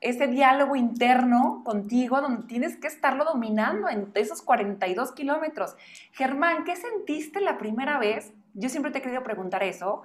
ese 0.00 0.26
diálogo 0.28 0.76
interno 0.76 1.62
contigo 1.64 2.20
donde 2.20 2.46
tienes 2.46 2.76
que 2.76 2.86
estarlo 2.86 3.24
dominando 3.24 3.88
en 3.88 4.10
esos 4.14 4.42
42 4.42 5.12
kilómetros. 5.12 5.76
Germán, 6.12 6.64
¿qué 6.64 6.76
sentiste 6.76 7.40
la 7.40 7.58
primera 7.58 7.98
vez? 7.98 8.32
Yo 8.54 8.68
siempre 8.68 8.90
te 8.92 8.98
he 8.98 9.02
querido 9.02 9.22
preguntar 9.22 9.62
eso. 9.62 10.02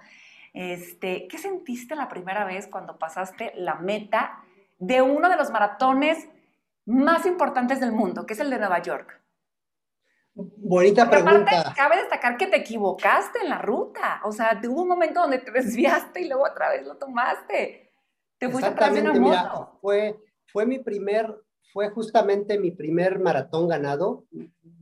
Este, 0.54 1.28
¿Qué 1.28 1.38
sentiste 1.38 1.96
la 1.96 2.10
primera 2.10 2.46
vez 2.46 2.68
cuando 2.68 2.98
pasaste 2.98 3.54
la 3.56 3.76
meta? 3.76 4.44
de 4.86 5.02
uno 5.02 5.30
de 5.30 5.38
los 5.38 5.50
maratones 5.50 6.28
más 6.86 7.26
importantes 7.26 7.80
del 7.80 7.92
mundo, 7.92 8.26
que 8.26 8.34
es 8.34 8.40
el 8.40 8.50
de 8.50 8.60
Nueva 8.60 8.82
York? 8.82 9.20
Bonita 10.36 11.10
pregunta. 11.10 11.60
Aparte, 11.60 11.76
cabe 11.76 11.98
destacar 11.98 12.38
que 12.38 12.48
te 12.48 12.58
equivocaste 12.58 13.40
en 13.40 13.50
la 13.50 13.60
ruta. 13.60 14.20
O 14.24 14.32
sea, 14.32 14.60
hubo 14.68 14.82
un 14.82 14.88
momento 14.88 15.22
donde 15.22 15.38
te 15.38 15.52
desviaste 15.60 16.22
y 16.22 16.28
luego 16.28 16.46
otra 16.46 16.70
vez 16.70 16.86
lo 16.86 16.98
tomaste. 16.98 17.83
Te 18.44 18.50
fuiste 18.50 18.76
fue, 19.80 20.20
fue 20.52 20.66
mi 20.66 20.80
primer, 20.80 21.34
fue 21.72 21.90
justamente 21.92 22.60
mi 22.60 22.72
primer 22.72 23.20
maratón 23.20 23.70
ganado, 23.70 24.26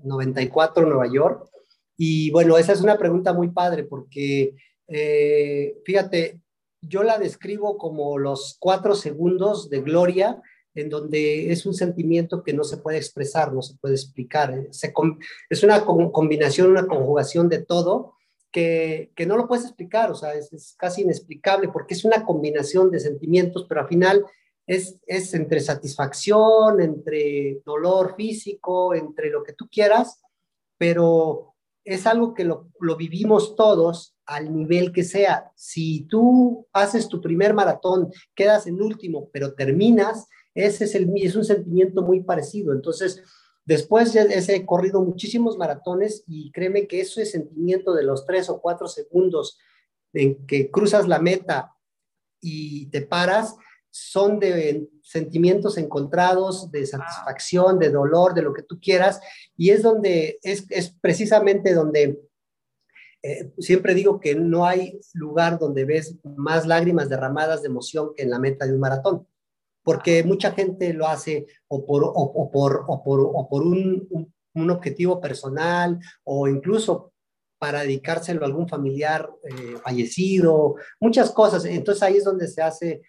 94 0.04 0.88
Nueva 0.88 1.06
York. 1.14 1.48
Y 1.96 2.32
bueno, 2.32 2.58
esa 2.58 2.74
es 2.74 2.82
una 2.82 2.98
pregunta 2.98 3.34
muy 3.34 3.50
padre 3.50 3.84
porque, 3.84 4.56
eh, 4.88 5.78
fíjate, 5.86 6.42
yo 6.82 7.04
la 7.04 7.20
describo 7.20 7.78
como 7.78 8.18
los 8.18 8.58
cuatro 8.60 8.96
segundos 8.96 9.70
de 9.70 9.82
gloria, 9.82 10.42
en 10.74 10.90
donde 10.90 11.52
es 11.52 11.68
un 11.68 11.76
sentimiento 11.76 12.42
que 12.42 12.54
no 12.54 12.64
se 12.64 12.78
puede 12.78 12.98
expresar, 12.98 13.54
no 13.54 13.62
se 13.62 13.76
puede 13.76 13.94
explicar. 13.94 14.56
Es 15.50 15.64
una 15.64 15.86
combinación, 15.86 16.72
una 16.72 16.88
conjugación 16.88 17.48
de 17.48 17.64
todo 17.64 18.16
que, 18.52 19.12
no 19.26 19.38
lo 19.38 19.48
puedes 19.48 19.66
explicar, 19.66 20.12
o 20.12 20.16
sea, 20.16 20.34
es, 20.34 20.76
casi 20.78 21.02
inexplicable 21.02 21.70
porque 21.70 21.94
es 21.94 22.06
una 22.06 22.26
combinación 22.26 22.92
de 22.92 23.00
sentimientos, 23.00 23.66
pero 23.68 23.82
al 23.82 23.88
final 23.88 24.26
es, 24.68 25.00
es 25.08 25.34
entre 25.34 25.60
satisfacción, 25.60 26.82
entre 26.82 27.62
dolor 27.66 28.16
físico, 28.16 28.94
entre 28.94 29.30
lo 29.30 29.44
que 29.44 29.54
tú 29.54 29.68
quieras, 29.72 30.22
pero 30.78 31.56
es 31.84 32.06
algo 32.06 32.34
que 32.34 32.44
lo, 32.44 32.70
lo 32.80 32.96
vivimos 32.96 33.56
todos 33.56 34.16
al 34.26 34.54
nivel 34.54 34.92
que 34.92 35.04
sea. 35.04 35.52
Si 35.56 36.04
tú 36.04 36.68
haces 36.74 37.08
tu 37.08 37.22
primer 37.22 37.54
maratón, 37.54 38.12
quedas 38.36 38.68
en 38.68 38.82
último, 38.82 39.30
pero 39.34 39.54
terminas, 39.54 40.28
ese 40.54 40.86
es, 40.86 40.96
el, 40.96 41.12
es 41.16 41.36
un 41.36 41.46
sentimiento 41.46 42.02
muy 42.02 42.22
parecido. 42.22 42.74
Entonces, 42.74 43.24
después 43.66 44.14
ya 44.14 44.24
he 44.24 44.66
corrido 44.66 45.02
muchísimos 45.02 45.58
maratones 45.58 46.24
y 46.28 46.52
créeme 46.52 46.88
que 46.88 47.02
ese 47.02 47.26
sentimiento 47.26 47.94
de 47.94 48.04
los 48.04 48.26
tres 48.26 48.50
o 48.50 48.62
cuatro 48.62 48.88
segundos 48.88 49.58
en 50.14 50.46
que 50.46 50.70
cruzas 50.70 51.08
la 51.08 51.20
meta 51.20 51.76
y 52.42 52.88
te 52.88 53.02
paras, 53.02 53.56
son 53.92 54.40
de 54.40 54.90
sentimientos 55.04 55.78
encontrados, 55.78 56.72
de 56.72 56.86
satisfacción, 56.86 57.78
de 57.78 57.90
dolor, 57.90 58.34
de 58.34 58.42
lo 58.42 58.54
que 58.54 58.64
tú 58.64 58.80
quieras, 58.80 59.20
y 59.58 59.72
es 59.72 59.84
donde, 59.84 60.40
es, 60.44 60.66
es 60.70 60.96
precisamente 61.02 61.74
donde 61.74 62.22
eh, 63.24 63.54
siempre 63.60 63.94
digo 63.94 64.20
que 64.20 64.34
no 64.34 64.66
hay 64.66 65.00
lugar 65.14 65.60
donde 65.60 65.86
ves 65.86 66.18
más 66.24 66.66
lágrimas 66.66 67.08
derramadas 67.08 67.62
de 67.62 67.68
emoción 67.68 68.14
que 68.16 68.24
en 68.24 68.32
la 68.32 68.40
meta 68.40 68.66
de 68.66 68.74
un 68.74 68.80
maratón, 68.80 69.28
porque 69.84 70.24
mucha 70.24 70.52
gente 70.52 70.94
lo 70.94 71.08
hace 71.08 71.46
o 71.68 71.86
por, 71.86 72.04
o, 72.06 72.52
por, 72.52 72.86
o 72.88 73.04
por, 73.04 73.22
o 73.22 73.48
por 73.50 73.64
un, 73.64 74.08
un, 74.54 74.70
objetivo 74.70 75.20
personal 75.20 76.00
o 76.24 76.48
incluso 76.48 77.12
para 77.58 77.82
dedicárselo 77.82 78.42
a 78.44 78.48
algún 78.48 78.68
familiar 78.68 79.30
eh, 79.44 79.76
fallecido, 79.84 80.76
muchas 81.00 81.32
cosas. 81.32 81.66
Entonces 81.66 82.04
ahí 82.04 82.18
es 82.18 82.24
donde 82.24 82.48
se 82.48 82.62
hace, 82.62 83.02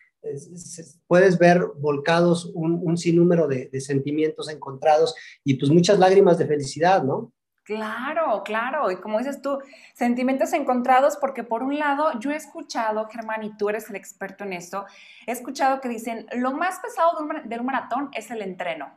puedes 1.06 1.38
ver 1.38 1.62
volcados 1.78 2.50
un, 2.54 2.80
un 2.82 2.96
sinnúmero 2.96 3.48
de, 3.48 3.68
de 3.72 3.80
sentimientos 3.80 4.48
encontrados 4.50 5.14
y 5.44 5.54
pues 5.54 5.70
muchas 5.70 5.98
lágrimas 5.98 6.38
de 6.38 6.46
felicidad, 6.46 7.02
¿no? 7.02 7.32
Claro, 7.64 8.42
claro. 8.45 8.90
Y 8.90 8.97
como 8.97 9.19
dices 9.19 9.40
tú, 9.40 9.61
sentimientos 9.95 10.52
encontrados, 10.52 11.16
porque 11.16 11.45
por 11.45 11.62
un 11.62 11.78
lado 11.78 12.19
yo 12.19 12.31
he 12.31 12.37
escuchado, 12.37 13.09
Germán, 13.09 13.45
y 13.45 13.57
tú 13.57 13.69
eres 13.69 13.88
el 13.88 13.97
experto 13.97 14.45
en 14.45 14.52
esto, 14.52 14.85
he 15.26 15.33
escuchado 15.33 15.81
que 15.81 15.88
dicen, 15.88 16.26
lo 16.33 16.52
más 16.52 16.81
pesado 16.81 17.16
de 17.45 17.59
un, 17.59 17.66
maratón 17.66 18.11
es 18.12 18.31
el 18.31 18.42
entreno 18.42 18.92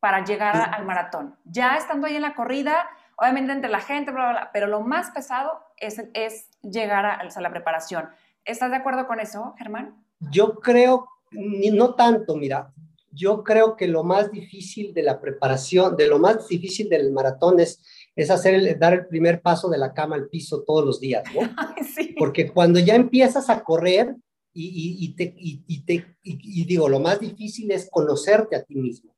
para 0.00 0.22
llegar 0.22 0.74
al 0.74 0.84
maratón. 0.84 1.36
Ya 1.44 1.76
estando 1.76 2.06
ahí 2.06 2.16
en 2.16 2.22
la 2.22 2.34
corrida, 2.34 2.88
obviamente 3.16 3.52
entre 3.52 3.70
la 3.70 3.80
gente, 3.80 4.10
bla, 4.10 4.24
bla, 4.24 4.32
bla, 4.32 4.50
pero 4.52 4.66
lo 4.66 4.82
más 4.82 5.10
pesado 5.10 5.64
es, 5.78 6.04
es 6.12 6.50
llegar 6.60 7.06
a, 7.06 7.20
a 7.34 7.40
la 7.40 7.50
preparación. 7.50 8.10
¿Estás 8.44 8.70
de 8.70 8.76
acuerdo 8.76 9.06
con 9.06 9.18
eso, 9.18 9.54
Germán? 9.56 10.04
Yo 10.30 10.60
creo, 10.60 11.08
no 11.32 11.94
tanto, 11.94 12.36
mira, 12.36 12.70
yo 13.14 13.44
creo 13.44 13.76
que 13.76 13.86
lo 13.86 14.02
más 14.02 14.30
difícil 14.30 14.92
de 14.92 15.02
la 15.02 15.20
preparación, 15.20 15.96
de 15.96 16.08
lo 16.08 16.18
más 16.18 16.48
difícil 16.48 16.88
del 16.88 17.12
maratón 17.12 17.60
es, 17.60 17.80
es 18.16 18.30
hacer 18.30 18.78
dar 18.78 18.94
el 18.94 19.06
primer 19.06 19.40
paso 19.40 19.68
de 19.68 19.78
la 19.78 19.92
cama 19.92 20.16
al 20.16 20.28
piso 20.28 20.62
todos 20.62 20.84
los 20.84 21.00
días, 21.00 21.24
¿no? 21.34 21.40
Porque 22.18 22.50
cuando 22.50 22.78
ya 22.78 22.94
empiezas 22.94 23.48
a 23.50 23.62
correr 23.62 24.16
y, 24.52 24.96
y, 25.00 25.16
te, 25.16 25.34
y, 25.36 25.84
te, 25.84 26.16
y, 26.22 26.64
digo, 26.64 26.88
lo 26.88 27.00
más 27.00 27.18
difícil 27.18 27.70
es 27.72 27.88
conocerte 27.90 28.54
a 28.54 28.62
ti 28.62 28.76
mismo, 28.76 29.16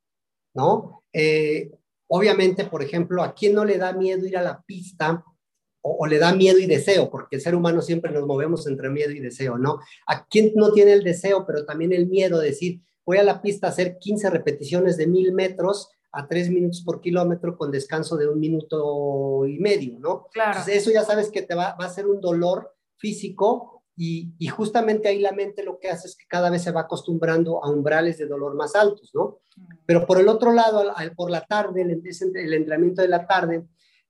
¿no? 0.54 1.02
Eh, 1.12 1.70
obviamente, 2.08 2.64
por 2.64 2.82
ejemplo, 2.82 3.22
¿a 3.22 3.34
quién 3.34 3.54
no 3.54 3.64
le 3.64 3.76
da 3.76 3.92
miedo 3.92 4.24
ir 4.26 4.38
a 4.38 4.42
la 4.42 4.62
pista 4.62 5.22
o, 5.82 5.96
o, 6.00 6.06
le 6.06 6.18
da 6.18 6.34
miedo 6.34 6.58
y 6.58 6.64
deseo? 6.64 7.10
Porque 7.10 7.36
el 7.36 7.42
ser 7.42 7.54
humano 7.54 7.82
siempre 7.82 8.12
nos 8.12 8.26
movemos 8.26 8.66
entre 8.66 8.88
miedo 8.88 9.10
y 9.10 9.20
deseo, 9.20 9.58
¿no? 9.58 9.80
¿A 10.06 10.26
quién 10.26 10.52
no 10.54 10.72
tiene 10.72 10.94
el 10.94 11.04
deseo, 11.04 11.44
pero 11.46 11.66
también 11.66 11.92
el 11.92 12.06
miedo 12.06 12.38
de 12.38 12.48
decir, 12.48 12.80
voy 13.06 13.18
a 13.18 13.22
la 13.22 13.40
pista 13.40 13.68
a 13.68 13.70
hacer 13.70 13.98
15 13.98 14.28
repeticiones 14.28 14.96
de 14.96 15.06
mil 15.06 15.32
metros 15.32 15.88
a 16.12 16.26
3 16.26 16.50
minutos 16.50 16.82
por 16.82 17.00
kilómetro 17.00 17.56
con 17.56 17.70
descanso 17.70 18.16
de 18.16 18.28
un 18.28 18.40
minuto 18.40 19.46
y 19.46 19.58
medio, 19.58 19.98
¿no? 19.98 20.26
Claro. 20.32 20.60
eso 20.66 20.90
ya 20.90 21.04
sabes 21.04 21.30
que 21.30 21.42
te 21.42 21.54
va, 21.54 21.76
va 21.80 21.86
a 21.86 21.90
ser 21.90 22.06
un 22.06 22.20
dolor 22.20 22.75
físico 22.96 23.84
y, 23.98 24.34
y, 24.38 24.48
justamente 24.48 25.08
ahí 25.08 25.20
la 25.20 25.32
mente 25.32 25.62
lo 25.62 25.78
que 25.78 25.88
hace 25.88 26.08
es 26.08 26.16
que 26.16 26.26
cada 26.28 26.50
vez 26.50 26.62
se 26.62 26.70
va 26.70 26.82
acostumbrando 26.82 27.64
a 27.64 27.70
umbrales 27.70 28.18
de 28.18 28.26
dolor 28.26 28.54
más 28.54 28.75
altos, 28.75 29.10
¿no? 29.14 29.38
Mm. 29.56 29.62
Pero 29.86 30.06
por 30.06 30.20
el 30.20 30.28
otro 30.28 30.52
lado, 30.52 30.92
por 31.16 31.30
la 31.30 31.40
tarde, 31.40 31.80
el, 31.80 31.90
el 31.90 32.52
entrenamiento 32.52 33.00
de 33.00 33.08
la 33.08 33.26
tarde, 33.26 33.64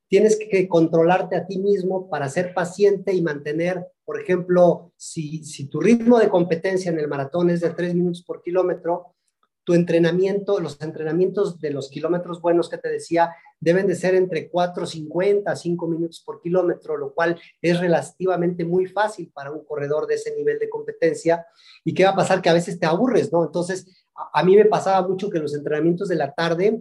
tienes 0.08 0.38
que 0.38 0.68
controlarte 0.68 1.36
a 1.36 1.46
ti 1.46 1.58
mismo 1.58 2.08
para 2.08 2.28
ser 2.28 2.52
paciente 2.52 3.12
y 3.12 3.22
mantener, 3.22 3.86
por 4.06 4.20
ejemplo, 4.20 4.92
si, 4.96 5.42
tu 5.68 5.80
ritmo 5.80 6.18
de 6.20 6.30
competencia 6.30 6.92
en 6.92 7.00
el 7.00 7.08
maratón 7.08 7.50
es 7.50 7.60
de 7.60 7.70
3 7.70 7.92
minutos 7.96 8.22
por 8.22 8.40
kilómetro, 8.40 9.16
tu 9.64 9.74
entrenamiento, 9.74 10.60
los 10.60 10.80
entrenamientos 10.80 11.58
de 11.58 11.70
los 11.70 11.90
kilómetros 11.90 12.40
buenos 12.40 12.70
que 12.70 12.78
te 12.78 12.88
decía, 12.88 13.34
deben 13.58 13.88
de 13.88 13.96
ser 13.96 14.14
entre 14.14 14.48
4.50 14.48 15.42
a 15.46 15.56
5 15.56 15.88
minutos 15.88 16.22
por 16.24 16.40
kilómetro, 16.40 16.96
lo 16.96 17.12
cual 17.12 17.36
es 17.60 17.80
relativamente 17.80 18.64
muy 18.64 18.86
fácil 18.86 19.32
para 19.34 19.50
un 19.50 19.64
corredor 19.64 20.06
de 20.06 20.14
ese 20.14 20.36
nivel 20.36 20.60
de 20.60 20.70
competencia. 20.70 21.44
¿Y 21.84 21.92
qué 21.92 22.04
va 22.04 22.10
a 22.10 22.16
pasar? 22.16 22.40
Que 22.40 22.48
a 22.48 22.54
veces 22.54 22.78
te 22.78 22.86
aburres, 22.86 23.32
¿no? 23.32 23.44
Entonces, 23.44 24.06
a, 24.14 24.38
a 24.38 24.44
mí 24.44 24.54
me 24.54 24.66
pasaba 24.66 25.06
mucho 25.06 25.28
que 25.30 25.40
los 25.40 25.52
entrenamientos 25.52 26.08
de 26.08 26.14
la 26.14 26.32
tarde 26.32 26.80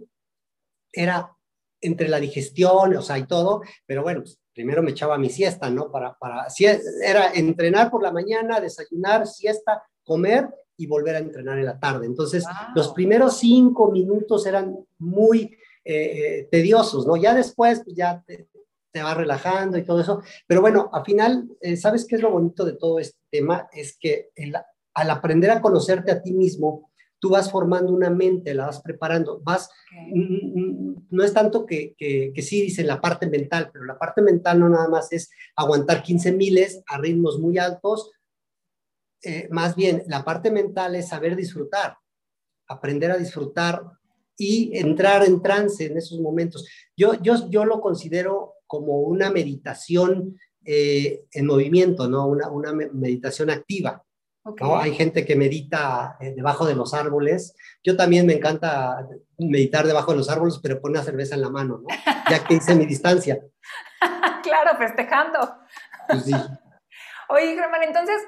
era 0.92 1.35
entre 1.80 2.08
la 2.08 2.20
digestión, 2.20 2.96
o 2.96 3.02
sea, 3.02 3.18
y 3.18 3.26
todo, 3.26 3.62
pero 3.86 4.02
bueno, 4.02 4.20
pues, 4.22 4.38
primero 4.54 4.82
me 4.82 4.92
echaba 4.92 5.18
mi 5.18 5.28
siesta, 5.28 5.70
¿no? 5.70 5.90
Para, 5.90 6.16
para, 6.18 6.48
si 6.48 6.64
era 6.64 7.32
entrenar 7.34 7.90
por 7.90 8.02
la 8.02 8.12
mañana, 8.12 8.60
desayunar, 8.60 9.26
siesta, 9.26 9.82
comer 10.02 10.48
y 10.78 10.86
volver 10.86 11.16
a 11.16 11.18
entrenar 11.18 11.58
en 11.58 11.66
la 11.66 11.78
tarde. 11.78 12.06
Entonces, 12.06 12.44
los 12.74 12.92
primeros 12.92 13.38
cinco 13.38 13.90
minutos 13.90 14.46
eran 14.46 14.76
muy 14.98 15.56
eh, 15.84 15.94
eh, 15.94 16.48
tediosos, 16.50 17.06
¿no? 17.06 17.16
Ya 17.16 17.34
después, 17.34 17.82
pues 17.84 17.96
ya 17.96 18.22
te, 18.26 18.48
te 18.92 19.02
va 19.02 19.14
relajando 19.14 19.76
y 19.76 19.84
todo 19.84 20.00
eso, 20.00 20.22
pero 20.46 20.62
bueno, 20.62 20.88
al 20.92 21.04
final, 21.04 21.48
eh, 21.60 21.76
¿sabes 21.76 22.06
qué 22.06 22.16
es 22.16 22.22
lo 22.22 22.30
bonito 22.30 22.64
de 22.64 22.72
todo 22.72 22.98
este 22.98 23.18
tema? 23.30 23.68
Es 23.72 23.96
que 23.98 24.30
el, 24.34 24.54
al 24.94 25.10
aprender 25.10 25.50
a 25.50 25.60
conocerte 25.60 26.10
a 26.10 26.22
ti 26.22 26.32
mismo, 26.32 26.90
tú 27.18 27.30
vas 27.30 27.50
formando 27.50 27.92
una 27.92 28.10
mente, 28.10 28.54
la 28.54 28.66
vas 28.66 28.80
preparando, 28.82 29.40
vas, 29.42 29.70
no 31.10 31.24
es 31.24 31.32
tanto 31.32 31.64
que, 31.64 31.94
que, 31.96 32.32
que, 32.34 32.42
sí 32.42 32.60
dice 32.60 32.84
la 32.84 33.00
parte 33.00 33.26
mental, 33.26 33.70
pero 33.72 33.84
la 33.84 33.98
parte 33.98 34.22
mental 34.22 34.60
no 34.60 34.68
nada 34.68 34.88
más 34.88 35.12
es 35.12 35.30
aguantar 35.56 36.02
15 36.02 36.32
miles 36.32 36.82
a 36.86 36.98
ritmos 36.98 37.38
muy 37.38 37.58
altos, 37.58 38.12
eh, 39.22 39.48
más 39.50 39.74
bien 39.74 40.04
la 40.06 40.24
parte 40.24 40.50
mental 40.50 40.94
es 40.94 41.08
saber 41.08 41.34
disfrutar, 41.34 41.96
aprender 42.68 43.10
a 43.10 43.16
disfrutar 43.16 43.82
y 44.36 44.76
entrar 44.78 45.24
en 45.24 45.42
trance 45.42 45.86
en 45.86 45.96
esos 45.96 46.20
momentos. 46.20 46.68
Yo, 46.96 47.14
yo, 47.22 47.48
yo 47.50 47.64
lo 47.64 47.80
considero 47.80 48.54
como 48.66 49.00
una 49.00 49.30
meditación 49.30 50.38
eh, 50.64 51.24
en 51.32 51.46
movimiento, 51.46 52.08
¿no? 52.08 52.26
Una, 52.26 52.50
una 52.50 52.72
meditación 52.72 53.50
activa. 53.50 54.05
¿No? 54.60 54.78
Hay 54.78 54.94
gente 54.94 55.24
que 55.24 55.36
medita 55.36 56.16
eh, 56.20 56.32
debajo 56.36 56.66
de 56.66 56.74
los 56.74 56.94
árboles. 56.94 57.54
Yo 57.82 57.96
también 57.96 58.26
me 58.26 58.34
encanta 58.34 59.06
meditar 59.38 59.86
debajo 59.86 60.12
de 60.12 60.18
los 60.18 60.30
árboles, 60.30 60.58
pero 60.62 60.80
pone 60.80 60.92
una 60.92 61.04
cerveza 61.04 61.34
en 61.34 61.42
la 61.42 61.50
mano, 61.50 61.78
¿no? 61.78 61.88
Ya 62.30 62.44
que 62.44 62.54
hice 62.54 62.74
mi 62.74 62.86
distancia. 62.86 63.38
claro, 64.42 64.76
festejando. 64.78 65.58
Pues 66.08 66.24
sí. 66.24 66.32
Oye, 67.28 67.54
Germán, 67.54 67.82
entonces, 67.82 68.22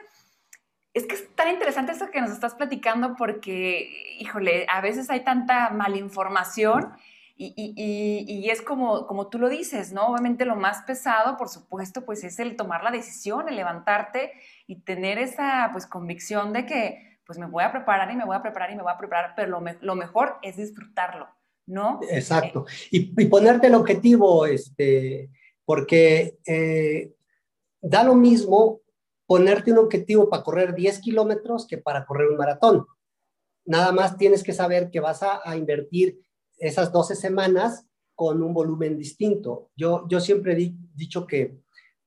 es 0.95 1.07
que 1.07 1.15
es 1.15 1.35
tan 1.35 1.49
interesante 1.49 1.93
eso 1.93 2.11
que 2.11 2.21
nos 2.21 2.31
estás 2.31 2.55
platicando 2.55 3.15
porque, 3.17 4.17
híjole, 4.19 4.67
a 4.69 4.81
veces 4.81 5.11
hay 5.11 5.21
tanta 5.21 5.71
malinformación 5.71 6.93
y, 7.41 7.55
y, 7.55 8.25
y, 8.27 8.51
es 8.51 8.61
como, 8.61 9.07
como 9.07 9.29
tú 9.29 9.39
lo 9.39 9.49
dices, 9.49 9.93
¿no? 9.93 10.09
Obviamente 10.09 10.45
lo 10.45 10.57
más 10.57 10.83
pesado, 10.83 11.37
por 11.37 11.49
supuesto, 11.49 12.05
pues 12.05 12.25
es 12.25 12.41
el 12.41 12.57
tomar 12.57 12.83
la 12.83 12.91
decisión, 12.91 13.49
el 13.49 13.55
levantarte 13.55 14.33
y 14.67 14.81
tener 14.81 15.19
esa, 15.19 15.71
pues, 15.73 15.87
convicción 15.87 16.53
de 16.53 16.67
que, 16.67 17.21
pues, 17.25 17.39
me 17.39 17.47
voy 17.47 17.63
a 17.63 17.71
preparar 17.71 18.11
y 18.11 18.17
me 18.17 18.25
voy 18.25 18.37
a 18.37 18.43
preparar 18.43 18.73
y 18.73 18.77
me 18.77 18.83
voy 18.83 18.93
a 18.93 18.99
preparar, 18.99 19.35
pero 19.37 19.61
lo, 19.81 19.95
mejor 19.95 20.39
es 20.43 20.57
disfrutarlo, 20.57 21.29
¿no? 21.67 22.01
Exacto. 22.11 22.67
Y, 22.91 23.27
ponerte 23.27 23.69
el 23.69 23.75
objetivo, 23.77 24.45
este, 24.45 25.31
porque 25.65 26.39
eh, 26.45 27.15
da 27.81 28.03
lo 28.03 28.17
mismo 28.17 28.81
ponerte 29.27 29.71
un 29.71 29.79
objetivo 29.79 30.29
para 30.29 30.43
correr 30.43 30.75
10 30.75 31.01
kilómetros 31.01 31.67
que 31.67 31.79
para 31.79 32.05
correr 32.05 32.29
un 32.29 32.37
maratón. 32.37 32.87
Nada 33.65 33.93
más 33.93 34.17
tienes 34.17 34.43
que 34.43 34.55
saber 34.55 34.91
que 34.91 35.01
vas 35.01 35.23
a, 35.23 35.55
invertir 35.55 36.19
esas 36.59 36.93
12 36.93 37.15
semanas 37.15 37.87
con 38.15 38.43
un 38.43 38.53
volumen 38.53 38.97
distinto. 38.99 39.71
Yo, 39.77 40.07
yo 40.09 40.21
siempre 40.21 40.53
he 40.53 40.75
dicho 40.95 41.27
que 41.27 41.59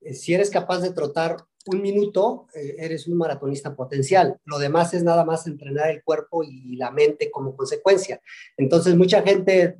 eh, 0.02 0.14
si 0.14 0.34
eres 0.34 0.50
capaz 0.50 0.80
de 0.80 0.92
trotar 0.92 1.38
un 1.68 1.82
minuto, 1.82 2.48
eh, 2.54 2.76
eres 2.80 3.08
un 3.08 3.18
maratonista 3.18 3.76
potencial. 3.76 4.38
Lo 4.46 4.60
demás 4.60 4.94
es 4.94 5.04
nada 5.04 5.24
más 5.24 5.48
entrenar 5.48 5.90
el 5.90 6.04
cuerpo 6.04 6.44
y 6.44 6.76
la 6.76 6.92
mente 6.92 7.30
como 7.32 7.56
consecuencia. 7.56 8.20
Entonces, 8.58 8.96
mucha 8.96 9.22
gente 9.22 9.78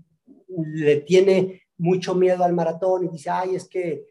le 0.48 0.98
tiene 0.98 1.64
mucho 1.78 2.14
miedo 2.14 2.44
al 2.44 2.54
maratón 2.54 3.06
y 3.06 3.10
dice, 3.10 3.30
ay, 3.30 3.56
es 3.56 3.68
que 3.68 4.06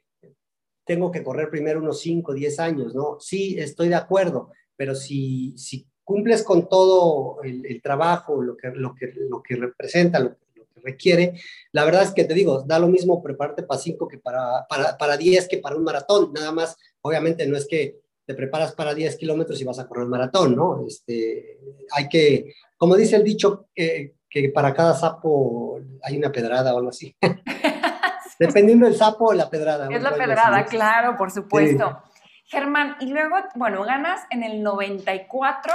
tengo 0.85 1.13
que 1.13 1.23
correr 1.23 1.49
primero 1.51 1.81
unos 1.81 2.01
5, 2.01 2.35
10 2.35 2.61
años, 2.61 2.95
¿no? 2.95 3.19
Sí, 3.21 3.57
estoy 3.59 3.89
de 3.89 3.95
acuerdo, 3.95 4.51
pero 4.77 4.95
si, 4.95 5.57
si 5.57 5.87
cumples 6.03 6.43
con 6.43 6.69
todo 6.69 7.41
el, 7.45 7.81
trabajo, 7.81 8.43
lo 8.43 8.57
que, 8.57 8.71
lo, 8.75 8.95
que, 8.95 9.13
lo 9.15 9.41
que 9.41 9.55
representa, 9.55 10.19
lo, 10.19 10.37
requiere, 10.83 11.35
la 11.73 11.85
verdad 11.85 12.03
es 12.03 12.13
que 12.13 12.25
te 12.25 12.35
digo, 12.35 12.63
da 12.67 12.79
lo 12.79 12.89
mismo 12.89 13.23
prepararte 13.23 13.63
para 13.63 13.81
5 13.81 14.09
que 14.09 14.19
para, 14.19 14.67
para, 14.69 14.97
para 14.97 15.17
10 15.17 15.49
que 15.49 15.59
para 15.59 15.77
un 15.77 15.85
maratón, 15.85 16.33
nada 16.33 16.53
más, 16.53 16.77
obviamente 17.03 17.47
no 17.47 17.57
es 17.57 17.67
que 17.67 18.01
te 18.27 18.35
preparas 18.35 18.73
para 18.73 18.95
10 18.95 19.17
kilómetros 19.17 19.61
y 19.61 19.65
vas 19.65 19.79
a 19.79 19.89
correr 19.89 20.05
un 20.05 20.11
maratón, 20.11 20.55
¿no? 20.55 20.85
Este, 20.87 21.59
hay 21.93 22.09
que, 22.09 22.55
como 22.77 22.97
dice 22.97 23.17
el 23.17 23.25
dicho, 23.25 23.69
que 23.75 24.15
para 24.55 24.73
cada 24.73 24.95
sapo 24.95 25.81
hay 26.03 26.17
una 26.17 26.31
pedrada 26.31 26.75
o 26.75 26.79
algo 26.79 26.91
así. 26.91 27.15
Dependiendo 28.39 28.87
del 28.87 28.97
sapo 28.97 29.27
o 29.27 29.33
la 29.35 29.51
pedrada. 29.51 29.87
Es 29.91 30.03
la 30.03 30.15
pedrada, 30.15 30.65
claro, 30.65 31.17
por 31.19 31.31
supuesto. 31.31 32.03
Germán, 32.47 32.97
y 33.01 33.07
luego, 33.07 33.37
bueno, 33.55 33.85
ganas 33.85 34.23
en 34.31 34.43
el 34.43 34.63
94 34.63 35.75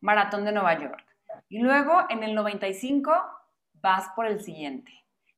Maratón 0.00 0.44
de 0.44 0.52
Nueva 0.52 0.78
York. 0.78 1.04
Y 1.48 1.58
luego 1.58 2.04
en 2.08 2.22
el 2.22 2.34
95 2.34 3.12
vas 3.82 4.08
por 4.14 4.26
el 4.26 4.40
siguiente. 4.40 4.92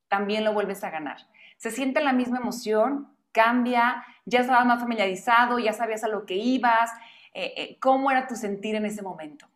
También 0.09 0.45
lo 0.45 0.53
vuelves 0.53 0.85
a 0.85 0.91
ganar. 0.91 1.19
¿Se 1.57 1.71
siente 1.71 2.03
la 2.03 2.13
misma 2.13 2.39
emoción? 2.39 3.09
¿Cambia? 3.33 4.05
¿Ya 4.25 4.41
estabas 4.41 4.67
más 4.67 4.81
familiarizado? 4.81 5.59
¿Ya 5.59 5.73
sabías 5.73 6.05
a 6.05 6.09
lo 6.09 6.27
que 6.27 6.35
ibas? 6.35 6.91
Eh, 7.35 7.55
eh, 7.57 7.79
¿Cómo 7.81 8.11
era 8.11 8.27
tu 8.27 8.37
sentir 8.37 8.75
en 8.75 8.87
ese 8.87 9.03
momento? 9.03 9.47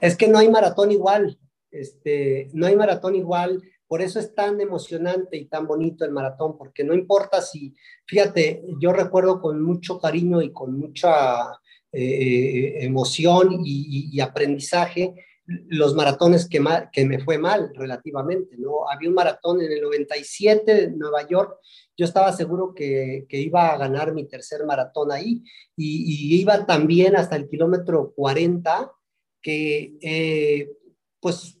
Es 0.00 0.16
que 0.16 0.28
no 0.28 0.38
hay 0.38 0.48
maratón 0.48 0.92
igual. 0.92 1.38
Este, 1.70 2.48
no 2.52 2.66
hay 2.66 2.76
maratón 2.76 3.16
igual 3.16 3.62
por 3.88 4.02
eso 4.02 4.18
es 4.18 4.34
tan 4.34 4.60
emocionante 4.60 5.36
y 5.36 5.44
tan 5.46 5.66
bonito 5.66 6.04
el 6.04 6.10
maratón, 6.10 6.58
porque 6.58 6.82
no 6.82 6.92
importa 6.92 7.40
si, 7.40 7.74
fíjate, 8.06 8.64
yo 8.80 8.92
recuerdo 8.92 9.40
con 9.40 9.62
mucho 9.62 10.00
cariño 10.00 10.42
y 10.42 10.52
con 10.52 10.76
mucha 10.78 11.60
eh, 11.92 12.78
emoción 12.80 13.60
y, 13.64 14.20
aprendizaje 14.20 15.14
los 15.46 15.94
maratones 15.94 16.48
que, 16.48 16.60
me 16.60 17.24
fue 17.24 17.38
mal 17.38 17.70
relativamente, 17.74 18.56
¿no? 18.58 18.88
Había 18.88 19.08
un 19.08 19.14
maratón 19.14 19.60
en 19.60 19.70
el 19.70 19.80
97 19.80 20.84
en 20.84 20.98
Nueva 20.98 21.26
York, 21.26 21.58
yo 21.96 22.04
estaba 22.04 22.32
seguro 22.32 22.74
que, 22.74 23.26
iba 23.30 23.68
a 23.72 23.78
ganar 23.78 24.12
mi 24.12 24.26
tercer 24.26 24.64
maratón 24.66 25.12
ahí 25.12 25.42
y, 25.76 26.40
iba 26.40 26.66
también 26.66 27.16
hasta 27.16 27.36
el 27.36 27.48
kilómetro 27.48 28.12
40, 28.14 28.92
que 29.40 29.96
eh, 30.00 30.72
pues 31.20 31.58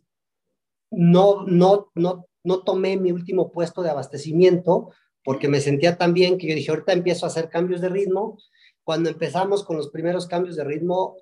no, 0.90 1.44
no, 1.44 1.90
no, 1.94 2.26
no 2.44 2.62
tomé 2.62 2.96
mi 2.96 3.12
último 3.12 3.52
puesto 3.52 3.82
de 3.82 3.90
abastecimiento 3.90 4.90
porque 5.26 5.48
me 5.48 5.60
sentía 5.60 5.98
tan 5.98 6.14
bien 6.14 6.38
que 6.38 6.46
yo 6.46 6.54
dije, 6.54 6.70
ahorita 6.70 6.92
empiezo 6.92 7.26
a 7.26 7.28
hacer 7.28 7.48
cambios 7.48 7.80
de 7.80 7.88
ritmo. 7.88 8.38
Cuando 8.84 9.10
empezamos 9.10 9.64
con 9.64 9.76
los 9.76 9.90
primeros 9.90 10.28
cambios 10.28 10.54
de 10.54 10.62
ritmo, 10.62 11.16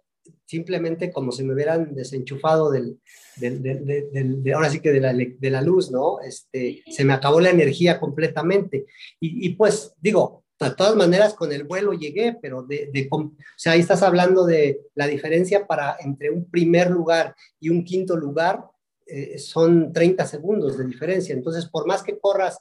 simplemente 0.46 1.10
como 1.10 1.32
si 1.32 1.42
me 1.42 1.54
hubieran 1.54 1.94
desenchufado 1.94 2.70
del, 2.70 3.00
del, 3.36 4.52
ahora 4.54 4.70
sí 4.70 4.80
que 4.80 4.92
de 4.92 5.00
la, 5.00 5.12
de 5.12 5.50
la, 5.50 5.62
luz, 5.62 5.90
¿no? 5.90 6.20
Este, 6.20 6.82
se 6.90 7.04
me 7.04 7.12
acabó 7.12 7.40
la 7.40 7.50
energía 7.50 7.98
completamente. 7.98 8.86
Y, 9.20 9.50
pues 9.50 9.92
digo, 10.00 10.44
de 10.60 10.70
todas 10.70 10.96
maneras 10.96 11.34
con 11.34 11.52
el 11.52 11.64
vuelo 11.64 11.92
llegué, 11.92 12.36
pero 12.40 12.62
de, 12.62 12.90
de, 12.92 13.08
o 13.10 13.32
sea, 13.56 13.72
ahí 13.72 13.80
estás 13.80 14.02
hablando 14.02 14.46
de 14.46 14.80
la 14.94 15.06
diferencia 15.06 15.66
para 15.66 15.96
entre 16.00 16.30
un 16.30 16.48
primer 16.50 16.90
lugar 16.90 17.34
y 17.60 17.70
un 17.70 17.84
quinto 17.84 18.16
lugar, 18.16 18.64
eh, 19.06 19.38
son 19.38 19.92
30 19.92 20.26
segundos 20.26 20.78
de 20.78 20.86
diferencia. 20.86 21.34
Entonces, 21.34 21.66
por 21.66 21.86
más 21.86 22.02
que 22.02 22.18
corras 22.18 22.58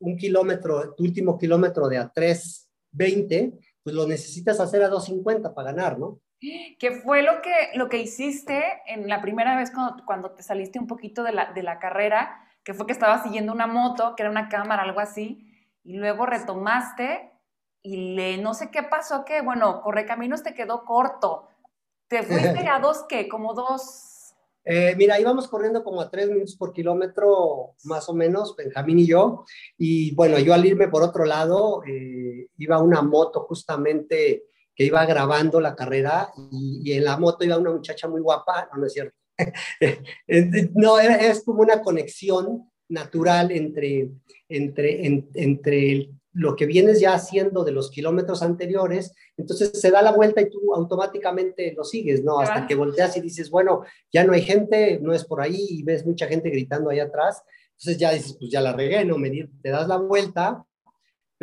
un 0.00 0.16
kilómetro, 0.16 0.94
tu 0.94 1.04
último 1.04 1.38
kilómetro 1.38 1.88
de 1.88 1.98
a 1.98 2.12
3.20, 2.12 3.58
pues 3.82 3.94
lo 3.94 4.06
necesitas 4.06 4.60
hacer 4.60 4.82
a 4.82 4.90
2.50 4.90 5.54
para 5.54 5.72
ganar, 5.72 5.98
¿no? 5.98 6.20
¿Qué 6.78 6.90
fue 7.02 7.22
lo 7.22 7.42
que, 7.42 7.70
lo 7.74 7.88
que 7.88 7.98
hiciste 7.98 8.62
en 8.86 9.08
la 9.08 9.20
primera 9.20 9.56
vez 9.56 9.70
cuando, 9.70 10.04
cuando 10.04 10.30
te 10.32 10.42
saliste 10.42 10.78
un 10.78 10.86
poquito 10.86 11.22
de 11.22 11.32
la, 11.32 11.52
de 11.52 11.62
la 11.62 11.78
carrera? 11.78 12.40
Que 12.64 12.74
fue 12.74 12.86
que 12.86 12.92
estabas 12.92 13.22
siguiendo 13.22 13.52
una 13.52 13.66
moto, 13.66 14.14
que 14.16 14.22
era 14.22 14.30
una 14.30 14.48
cámara, 14.48 14.82
algo 14.82 15.00
así, 15.00 15.46
y 15.82 15.96
luego 15.96 16.26
retomaste 16.26 17.32
y 17.82 18.14
le, 18.14 18.38
no 18.38 18.54
sé 18.54 18.70
qué 18.70 18.82
pasó, 18.82 19.24
que 19.24 19.42
bueno, 19.42 19.82
Correcaminos 19.82 20.42
te 20.42 20.54
quedó 20.54 20.84
corto. 20.84 21.48
¿Te 22.08 22.22
fuiste 22.22 22.66
a 22.68 22.78
dos 22.78 23.04
qué? 23.08 23.28
Como 23.28 23.54
dos 23.54 24.14
eh, 24.66 24.94
mira, 24.96 25.20
íbamos 25.20 25.46
corriendo 25.46 25.84
como 25.84 26.00
a 26.00 26.10
tres 26.10 26.30
minutos 26.30 26.56
por 26.56 26.72
kilómetro, 26.72 27.74
más 27.84 28.08
o 28.08 28.14
menos, 28.14 28.56
Benjamín 28.56 28.98
y 28.98 29.06
yo. 29.06 29.44
Y 29.76 30.14
bueno, 30.14 30.38
yo 30.38 30.54
al 30.54 30.64
irme 30.64 30.88
por 30.88 31.02
otro 31.02 31.26
lado, 31.26 31.82
eh, 31.84 32.48
iba 32.56 32.78
una 32.78 33.02
moto 33.02 33.40
justamente 33.42 34.44
que 34.74 34.84
iba 34.84 35.04
grabando 35.06 35.60
la 35.60 35.74
carrera 35.74 36.32
y, 36.50 36.92
en 36.92 37.04
la 37.04 37.16
moto 37.16 37.44
iba 37.44 37.58
una 37.58 37.72
muchacha 37.72 38.08
muy 38.08 38.20
guapa, 38.20 38.68
no, 38.72 38.80
no 38.80 38.86
es 38.86 38.92
cierto. 38.92 39.16
no, 40.74 40.98
es 40.98 41.42
como 41.44 41.62
una 41.62 41.82
conexión 41.82 42.70
natural 42.88 43.50
entre, 43.50 44.10
entre, 44.48 45.06
entre 45.34 46.10
lo 46.34 46.56
que 46.56 46.66
vienes 46.66 47.00
ya 47.00 47.14
haciendo 47.14 47.64
de 47.64 47.72
los 47.72 47.90
kilómetros 47.90 48.42
anteriores, 48.42 49.12
entonces 49.36 49.70
se 49.80 49.90
da 49.90 50.02
la 50.02 50.12
vuelta 50.12 50.40
y 50.40 50.50
tú 50.50 50.74
automáticamente 50.74 51.72
lo 51.76 51.84
sigues, 51.84 52.24
¿no? 52.24 52.40
Hasta 52.40 52.66
que 52.66 52.74
volteas 52.74 53.16
y 53.16 53.20
dices, 53.20 53.50
bueno, 53.50 53.84
ya 54.12 54.24
no 54.24 54.32
hay 54.32 54.42
gente, 54.42 54.98
no 55.00 55.12
es 55.12 55.24
por 55.24 55.40
ahí 55.40 55.64
y 55.68 55.82
ves 55.84 56.04
mucha 56.04 56.26
gente 56.26 56.50
gritando 56.50 56.90
allá 56.90 57.04
atrás, 57.04 57.42
entonces 57.78 57.98
ya 57.98 58.12
dices, 58.12 58.36
pues 58.38 58.50
ya 58.50 58.60
la 58.60 58.72
regué, 58.72 59.04
¿no? 59.04 59.16
te 59.62 59.70
das 59.70 59.86
la 59.88 59.96
vuelta, 59.96 60.64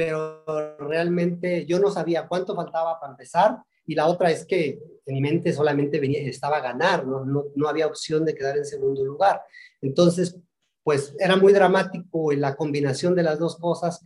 pero 0.04 0.44
realmente 0.80 1.68
yo 1.68 1.78
no 1.78 1.92
sabía 1.92 2.28
cuánto 2.28 2.56
faltaba 2.56 3.00
para 3.00 3.12
empezar 3.12 3.58
y 3.86 3.94
la 3.94 4.08
otra 4.08 4.32
es 4.32 4.46
que 4.46 4.80
en 5.06 5.14
mi 5.14 5.22
mente 5.22 5.54
solamente 5.54 6.00
venía, 6.00 6.22
estaba 6.22 6.58
a 6.58 6.62
ganar, 6.62 7.06
¿no? 7.06 7.24
No, 7.24 7.46
no 7.56 7.68
había 7.68 7.86
opción 7.86 8.26
de 8.26 8.34
quedar 8.34 8.58
en 8.58 8.66
segundo 8.66 9.06
lugar. 9.06 9.42
Entonces, 9.80 10.40
pues 10.84 11.14
era 11.20 11.36
muy 11.36 11.54
dramático 11.54 12.32
la 12.32 12.56
combinación 12.56 13.14
de 13.14 13.22
las 13.22 13.38
dos 13.38 13.58
cosas 13.58 14.04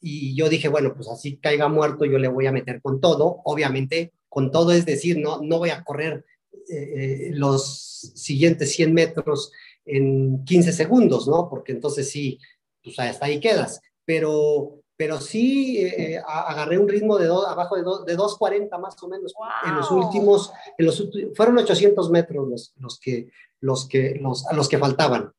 y 0.00 0.34
yo 0.34 0.48
dije, 0.48 0.68
bueno, 0.68 0.94
pues 0.94 1.06
así 1.08 1.36
caiga 1.36 1.68
muerto, 1.68 2.06
yo 2.06 2.18
le 2.18 2.28
voy 2.28 2.46
a 2.46 2.52
meter 2.52 2.80
con 2.80 2.98
todo. 3.02 3.42
Obviamente, 3.44 4.14
con 4.30 4.50
todo 4.50 4.72
es 4.72 4.86
decir, 4.86 5.18
no, 5.18 5.42
no 5.42 5.58
voy 5.58 5.68
a 5.68 5.84
correr 5.84 6.24
eh, 6.70 7.28
los 7.34 8.12
siguientes 8.14 8.72
100 8.72 8.94
metros 8.94 9.52
en 9.84 10.46
15 10.46 10.72
segundos, 10.72 11.28
¿no? 11.28 11.50
Porque 11.50 11.72
entonces 11.72 12.10
sí, 12.10 12.38
pues 12.82 12.98
hasta 12.98 13.26
ahí 13.26 13.38
quedas. 13.38 13.82
Pero, 14.06 14.80
pero 14.96 15.20
sí 15.20 15.78
eh, 15.84 16.20
agarré 16.26 16.78
un 16.78 16.88
ritmo 16.88 17.18
de 17.18 17.26
abajo 17.26 17.76
de, 17.76 17.82
de 17.82 18.18
2.40 18.18 18.80
más 18.80 19.00
o 19.02 19.08
menos 19.08 19.34
en 19.66 19.74
los 19.74 19.90
últimos, 19.90 20.52
en 20.78 20.86
los, 20.86 21.10
fueron 21.34 21.58
800 21.58 22.10
metros 22.10 22.48
los, 22.48 22.74
los 22.78 22.98
que, 22.98 23.30
los 23.60 23.88
que, 23.88 24.18
los, 24.20 24.44
los 24.52 24.68
que 24.68 24.78
faltaban. 24.78 25.32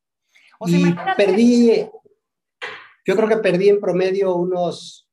y 0.66 0.94
perdí, 1.16 1.90
yo 3.06 3.16
creo 3.16 3.28
que 3.28 3.38
perdí 3.38 3.70
en 3.70 3.80
promedio 3.80 4.36
unos, 4.36 5.10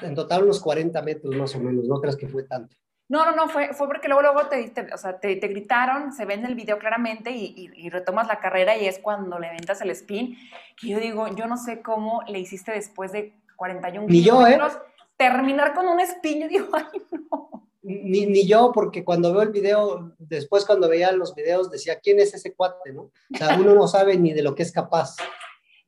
en 0.00 0.14
total 0.14 0.44
unos 0.44 0.60
40 0.60 1.02
metros 1.02 1.36
más 1.36 1.54
o 1.54 1.60
menos, 1.60 1.84
no 1.84 2.00
creas 2.00 2.16
que 2.16 2.28
fue 2.28 2.44
tanto. 2.44 2.74
No, 3.06 3.26
no, 3.26 3.36
no, 3.36 3.48
fue, 3.50 3.74
fue 3.74 3.86
porque 3.86 4.08
luego, 4.08 4.22
luego 4.22 4.48
te, 4.48 4.72
o 4.92 4.96
sea, 4.96 5.20
te, 5.20 5.36
te, 5.36 5.48
gritaron, 5.48 6.10
se 6.10 6.24
ve 6.24 6.34
en 6.34 6.46
el 6.46 6.54
video 6.54 6.78
claramente 6.78 7.32
y, 7.32 7.70
y, 7.76 7.90
retomas 7.90 8.28
la 8.28 8.40
carrera 8.40 8.78
y 8.78 8.86
es 8.86 8.98
cuando 8.98 9.38
le 9.38 9.50
ventas 9.50 9.82
el 9.82 9.90
spin. 9.90 10.38
Que 10.80 10.88
yo 10.88 10.98
digo, 10.98 11.28
yo 11.36 11.46
no 11.46 11.58
sé 11.58 11.82
cómo 11.82 12.22
le 12.26 12.38
hiciste 12.38 12.72
después 12.72 13.12
de 13.12 13.34
41 13.64 14.06
ni 14.08 14.22
kilómetros 14.22 14.72
yo, 14.74 14.78
¿eh? 14.78 14.82
terminar 15.16 15.74
con 15.74 15.86
un 15.88 16.00
spin. 16.00 16.42
Yo 16.42 16.48
digo, 16.54 16.68
ay, 16.72 17.02
no. 17.30 17.68
Ni, 17.82 18.26
ni, 18.26 18.46
yo, 18.46 18.72
porque 18.72 19.04
cuando 19.04 19.32
veo 19.32 19.42
el 19.42 19.50
video, 19.50 20.14
después 20.18 20.64
cuando 20.64 20.88
veía 20.88 21.12
los 21.12 21.34
videos, 21.34 21.70
decía, 21.70 21.98
¿quién 22.00 22.18
es 22.18 22.32
ese 22.32 22.54
cuate? 22.54 22.92
¿no? 22.92 23.02
O 23.02 23.36
sea, 23.36 23.58
uno 23.58 23.74
no 23.74 23.86
sabe 23.86 24.16
ni 24.16 24.32
de 24.32 24.42
lo 24.42 24.54
que 24.54 24.62
es 24.62 24.72
capaz. 24.72 25.16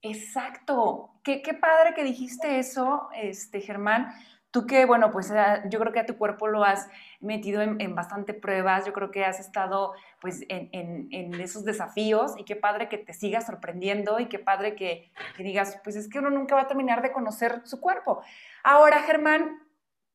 Exacto. 0.03 1.11
Qué, 1.25 1.41
qué 1.41 1.55
padre 1.55 1.95
que 1.95 2.05
dijiste 2.05 2.59
eso, 2.59 3.09
este, 3.15 3.61
Germán, 3.61 4.13
Tú 4.57 4.67
que, 4.67 4.87
bueno, 4.87 5.11
pues 5.11 5.31
ah, 5.33 5.65
yo 5.69 5.79
creo 5.79 5.93
que 5.93 6.01
a 6.01 6.07
tu 6.07 6.17
cuerpo 6.17 6.49
lo 6.49 6.65
has 6.65 6.89
metido 7.21 7.61
en, 7.61 7.95
bastante 7.95 8.33
pruebas, 8.33 8.87
yo 8.87 8.95
creo 8.95 9.11
que 9.11 9.23
has 9.23 9.39
estado 9.39 9.93
pues 10.19 10.47
en, 10.49 11.35
esos 11.39 11.67
desafíos 11.67 12.33
y 12.39 12.47
qué 12.47 12.57
padre 12.57 12.89
que 12.89 12.97
te 12.97 13.13
sigas 13.13 13.45
sorprendiendo 13.45 14.19
y 14.19 14.31
qué 14.31 14.39
padre 14.39 14.75
que, 14.75 15.13
que 15.37 15.43
digas, 15.43 15.79
pues 15.85 15.95
es 15.95 16.09
que 16.09 16.21
uno 16.21 16.31
nunca 16.31 16.55
va 16.55 16.63
a 16.63 16.69
terminar 16.69 17.03
de 17.03 17.13
conocer 17.13 17.61
su 17.65 17.83
cuerpo. 17.83 18.23
Ahora, 18.65 19.03
Germán, 19.03 19.59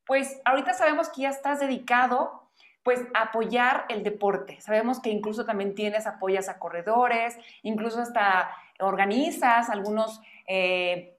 pues 0.08 0.42
ahorita 0.44 0.74
sabemos 0.74 1.10
que 1.10 1.22
ya 1.22 1.30
estás 1.30 1.60
dedicado 1.60 2.50
pues 2.82 3.00
a 3.14 3.26
apoyar 3.26 3.86
el 3.90 4.02
deporte. 4.02 4.60
Sabemos 4.60 5.00
que 5.00 5.12
incluso 5.12 5.46
también 5.46 5.76
tienes 5.76 6.08
apoyas 6.08 6.50
a 6.50 6.58
corredores, 6.58 7.38
incluso 7.62 8.02
hasta 8.02 8.50
organizas 8.82 9.70
algunos 9.70 10.22
eh, 10.48 11.18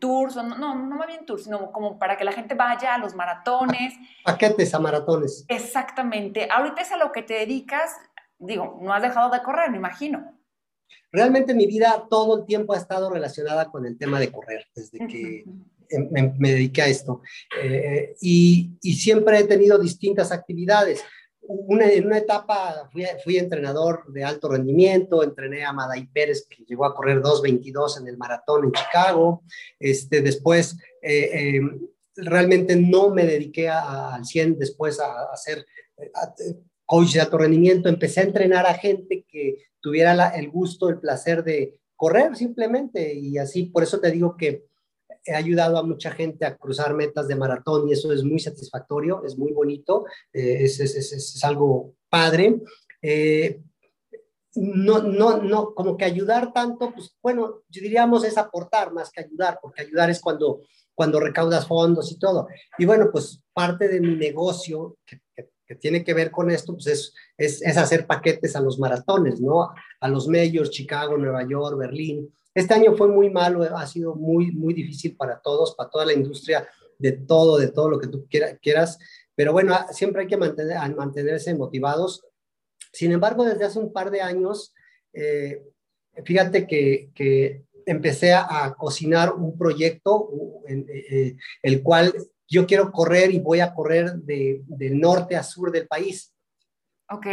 tours, 0.00 0.36
no, 0.36 0.42
no, 0.42 0.74
no 0.74 0.96
más 0.96 1.06
bien 1.06 1.24
tours, 1.24 1.44
sino 1.44 1.70
como 1.70 1.98
para 1.98 2.16
que 2.16 2.24
la 2.24 2.32
gente 2.32 2.54
vaya 2.54 2.94
a 2.94 2.98
los 2.98 3.14
maratones. 3.14 3.94
Paquetes 4.24 4.74
a 4.74 4.80
maratones. 4.80 5.44
Exactamente. 5.48 6.48
Ahorita 6.50 6.82
es 6.82 6.92
a 6.92 6.96
lo 6.96 7.12
que 7.12 7.22
te 7.22 7.34
dedicas, 7.34 7.92
digo, 8.38 8.78
no 8.82 8.92
has 8.92 9.02
dejado 9.02 9.30
de 9.30 9.42
correr, 9.42 9.70
me 9.70 9.76
imagino. 9.76 10.36
Realmente 11.12 11.54
mi 11.54 11.66
vida 11.66 12.06
todo 12.10 12.40
el 12.40 12.46
tiempo 12.46 12.74
ha 12.74 12.78
estado 12.78 13.10
relacionada 13.10 13.70
con 13.70 13.86
el 13.86 13.96
tema 13.96 14.18
de 14.18 14.32
correr, 14.32 14.66
desde 14.74 15.06
que 15.06 15.44
me, 16.10 16.50
dediqué 16.50 16.82
a 16.82 16.86
esto. 16.88 17.22
Eh, 17.62 18.16
y, 18.20 18.76
y 18.82 18.94
siempre 18.94 19.38
he 19.38 19.44
tenido 19.44 19.78
distintas 19.78 20.32
actividades 20.32 21.04
en 21.48 22.06
una 22.06 22.18
etapa 22.18 22.88
fui, 23.22 23.36
entrenador 23.36 24.04
de 24.12 24.24
alto 24.24 24.48
rendimiento, 24.48 25.22
entrené 25.22 25.64
a 25.64 25.72
Maday 25.72 26.06
Pérez, 26.06 26.46
que 26.48 26.64
llegó 26.64 26.84
a 26.84 26.94
correr 26.94 27.20
2.22 27.20 28.00
en 28.00 28.08
el 28.08 28.16
maratón 28.16 28.64
en 28.64 28.72
Chicago. 28.72 29.42
Este, 29.78 30.20
después, 30.20 30.76
eh, 31.02 31.30
eh, 31.32 31.60
realmente 32.16 32.76
no 32.76 33.10
me 33.10 33.26
dediqué 33.26 33.68
al 33.68 34.24
100 34.24 34.58
después 34.58 35.00
a, 35.00 35.32
hacer 35.32 35.66
coach 36.86 37.12
de 37.14 37.20
alto 37.20 37.38
rendimiento. 37.38 37.88
Empecé 37.88 38.20
a 38.20 38.24
entrenar 38.24 38.66
a 38.66 38.74
gente 38.74 39.24
que 39.28 39.58
tuviera 39.80 40.28
el 40.30 40.50
gusto, 40.50 40.88
el 40.88 41.00
placer 41.00 41.44
de 41.44 41.78
correr 41.96 42.36
simplemente. 42.36 43.14
Y 43.14 43.38
así, 43.38 43.64
por 43.64 43.82
eso 43.82 44.00
te 44.00 44.10
digo 44.10 44.36
que 44.36 44.64
he 45.24 45.34
ayudado 45.34 45.78
a 45.78 45.82
mucha 45.82 46.10
gente 46.10 46.44
a 46.44 46.56
cruzar 46.56 46.94
metas 46.94 47.28
de 47.28 47.36
maratón 47.36 47.88
y 47.88 47.92
eso 47.92 48.12
es 48.12 48.22
muy 48.22 48.38
satisfactorio, 48.38 49.24
es 49.24 49.38
muy 49.38 49.52
bonito, 49.52 50.04
eh, 50.32 50.58
es, 50.64 50.80
es, 50.80 50.94
es, 50.94 51.12
es, 51.12 51.44
algo 51.44 51.94
padre. 52.08 52.60
Eh, 53.00 53.60
no, 54.56 55.02
no, 55.02 55.38
no, 55.38 55.74
como 55.74 55.96
que 55.96 56.04
ayudar 56.04 56.52
tanto, 56.52 56.92
pues 56.92 57.16
bueno, 57.22 57.62
diríamos 57.68 58.24
es 58.24 58.38
aportar 58.38 58.92
más 58.92 59.10
que 59.10 59.22
ayudar, 59.22 59.58
porque 59.60 59.82
ayudar 59.82 60.10
es 60.10 60.20
cuando, 60.20 60.62
cuando 60.94 61.18
recaudas 61.18 61.66
fondos 61.66 62.12
y 62.12 62.18
todo. 62.18 62.46
Y 62.78 62.84
bueno, 62.84 63.08
pues 63.10 63.42
parte 63.52 63.88
de 63.88 64.00
mi 64.00 64.14
negocio 64.14 64.96
que, 65.04 65.20
que, 65.34 65.50
que 65.66 65.74
tiene 65.74 66.04
que 66.04 66.14
ver 66.14 66.30
con 66.30 66.50
esto, 66.50 66.74
pues 66.74 66.86
es, 66.86 67.14
es, 67.36 67.62
es, 67.62 67.76
hacer 67.76 68.06
paquetes 68.06 68.54
a 68.54 68.60
los 68.60 68.78
maratones, 68.78 69.40
¿no? 69.40 69.70
A 70.00 70.08
los 70.08 70.28
medios, 70.28 70.70
Chicago, 70.70 71.16
Nueva 71.16 71.46
York, 71.48 71.78
Berlín. 71.78 72.32
Este 72.54 72.72
año 72.74 72.94
fue 72.94 73.08
muy 73.08 73.30
malo, 73.30 73.62
ha 73.62 73.86
sido 73.86 74.14
muy, 74.14 74.52
muy 74.52 74.72
difícil 74.74 75.16
para 75.16 75.40
todos, 75.40 75.74
para 75.74 75.90
toda 75.90 76.06
la 76.06 76.12
industria, 76.12 76.68
de 76.98 77.12
todo, 77.12 77.58
de 77.58 77.68
todo 77.68 77.88
lo 77.88 77.98
que 77.98 78.06
tú 78.06 78.26
quieras, 78.60 78.98
pero 79.34 79.52
bueno, 79.52 79.76
siempre 79.90 80.22
hay 80.22 80.28
que 80.28 80.36
mantener, 80.36 80.78
mantenerse 80.94 81.54
motivados. 81.54 82.24
Sin 82.92 83.12
embargo, 83.12 83.44
desde 83.44 83.64
hace 83.64 83.78
un 83.78 83.92
par 83.92 84.10
de 84.10 84.20
años, 84.20 84.72
eh, 85.12 85.62
fíjate 86.24 86.66
que, 86.66 87.10
que, 87.14 87.64
empecé 87.86 88.32
a, 88.32 88.74
cocinar 88.78 89.34
un 89.34 89.58
proyecto, 89.58 90.30
en, 90.66 90.86
eh, 90.88 91.36
el 91.62 91.82
cual 91.82 92.14
yo 92.48 92.66
quiero 92.66 92.90
correr 92.90 93.30
y 93.30 93.40
voy 93.40 93.60
a 93.60 93.74
correr 93.74 94.14
de, 94.14 94.62
de 94.66 94.90
norte 94.90 95.36
a 95.36 95.42
sur 95.42 95.70
del 95.70 95.86
país. 95.86 96.32
Ok. 97.10 97.26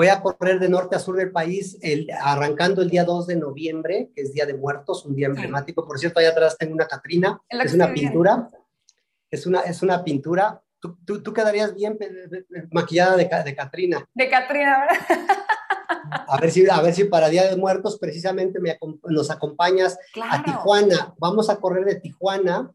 Voy 0.00 0.08
a 0.08 0.22
correr 0.22 0.58
de 0.58 0.70
norte 0.70 0.96
a 0.96 0.98
sur 0.98 1.14
del 1.14 1.30
país, 1.30 1.76
el, 1.82 2.08
arrancando 2.22 2.80
el 2.80 2.88
día 2.88 3.04
2 3.04 3.26
de 3.26 3.36
noviembre, 3.36 4.10
que 4.14 4.22
es 4.22 4.32
Día 4.32 4.46
de 4.46 4.54
Muertos, 4.54 5.04
un 5.04 5.14
día 5.14 5.26
emblemático. 5.26 5.86
Por 5.86 5.98
cierto, 5.98 6.20
allá 6.20 6.30
atrás 6.30 6.56
tengo 6.56 6.72
una 6.72 6.86
Catrina, 6.86 7.38
es 7.50 7.74
una 7.74 7.92
pintura, 7.92 8.48
es 9.30 9.44
una, 9.44 9.60
es 9.60 9.82
una 9.82 10.02
pintura. 10.02 10.62
Tú, 10.78 10.96
tú, 11.04 11.22
tú 11.22 11.34
quedarías 11.34 11.74
bien 11.74 11.98
maquillada 12.70 13.14
de, 13.14 13.28
de 13.44 13.54
Catrina. 13.54 14.08
De 14.14 14.30
Catrina, 14.30 14.80
¿verdad? 14.80 15.36
A 16.28 16.40
ver 16.40 16.50
si, 16.50 16.66
a 16.66 16.80
ver 16.80 16.94
si 16.94 17.04
para 17.04 17.28
Día 17.28 17.50
de 17.50 17.56
Muertos 17.56 17.98
precisamente 17.98 18.58
me, 18.58 18.78
nos 19.04 19.30
acompañas 19.30 19.98
a 20.30 20.42
Tijuana. 20.42 21.14
Vamos 21.18 21.50
a 21.50 21.56
correr 21.56 21.84
de 21.84 21.96
Tijuana 21.96 22.72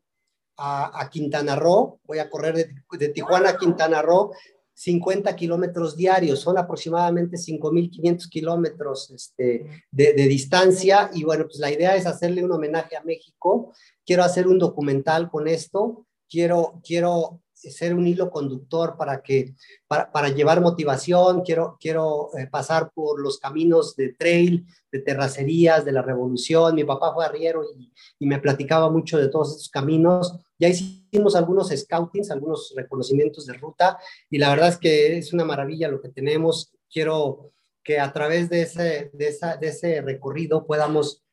a, 0.58 1.02
a, 1.02 1.10
Quintana 1.10 1.56
Roo. 1.56 2.00
Voy 2.04 2.20
a 2.20 2.30
correr 2.30 2.54
de, 2.54 2.76
de 3.00 3.10
Tijuana 3.10 3.50
a 3.50 3.58
Quintana 3.58 4.04
Roo 4.04 4.32
50 4.76 5.36
kilómetros 5.36 5.96
diarios, 5.96 6.42
son 6.42 6.58
aproximadamente 6.58 7.38
5.500 7.38 8.30
kilómetros 8.30 9.10
este, 9.12 9.66
de, 9.90 10.14
de, 10.14 10.28
distancia 10.28 11.10
y 11.14 11.24
bueno, 11.24 11.46
pues 11.46 11.60
la 11.60 11.72
idea 11.72 11.96
es 11.96 12.06
hacerle 12.06 12.44
un 12.44 12.52
homenaje 12.52 12.98
a 12.98 13.04
México, 13.04 13.74
quiero 14.06 14.24
hacer 14.24 14.48
un 14.48 14.60
documental 14.60 15.30
con 15.30 15.48
esto, 15.48 16.06
quiero, 16.30 16.82
quiero 16.84 17.42
ser 17.54 17.94
un 17.96 18.06
hilo 18.06 18.30
conductor 18.30 18.98
para 18.98 19.22
que 19.22 19.56
para, 19.88 20.12
para 20.12 20.30
llevar 20.30 20.62
motivación, 20.62 21.42
quiero, 21.42 21.78
quiero 21.80 22.30
eh, 22.38 22.48
pasar 22.48 22.92
por 22.94 23.20
los 23.22 23.40
caminos 23.40 23.96
de 23.96 24.14
trail, 24.14 24.66
de 24.92 25.00
terracerías, 25.00 25.86
de 25.86 25.92
la 25.92 26.02
revolución. 26.02 26.76
Mi 26.76 26.84
papá 26.84 27.14
fue 27.14 27.26
arriero 27.26 27.64
y, 27.78 27.92
y 28.20 28.26
me 28.28 28.40
platicaba 28.40 28.90
mucho 28.90 29.18
de 29.18 29.30
todos 29.30 29.52
estos 29.52 29.70
caminos. 29.70 30.38
Ya 30.58 30.70
hicimos 30.70 31.36
algunos 31.36 31.70
scoutings, 31.70 32.32
algunos 32.32 32.74
reconocimientos 32.76 33.46
de 33.46 33.54
ruta 33.54 33.98
y 34.30 34.38
la 34.38 34.50
verdad 34.50 34.70
es 34.70 34.78
que 34.78 35.18
es 35.18 35.34
una 35.34 35.46
maravilla 35.46 35.90
lo 35.90 36.02
que 36.02 36.10
tenemos. 36.10 36.74
Quiero 36.90 37.52
que 37.84 38.00
a 38.00 38.12
través 38.14 38.50
de 38.50 38.62
ese, 38.62 39.12
de 39.14 39.28
esa, 39.28 39.58
de 39.58 39.68
ese 39.68 40.02
recorrido 40.02 40.66
podamos 40.66 41.24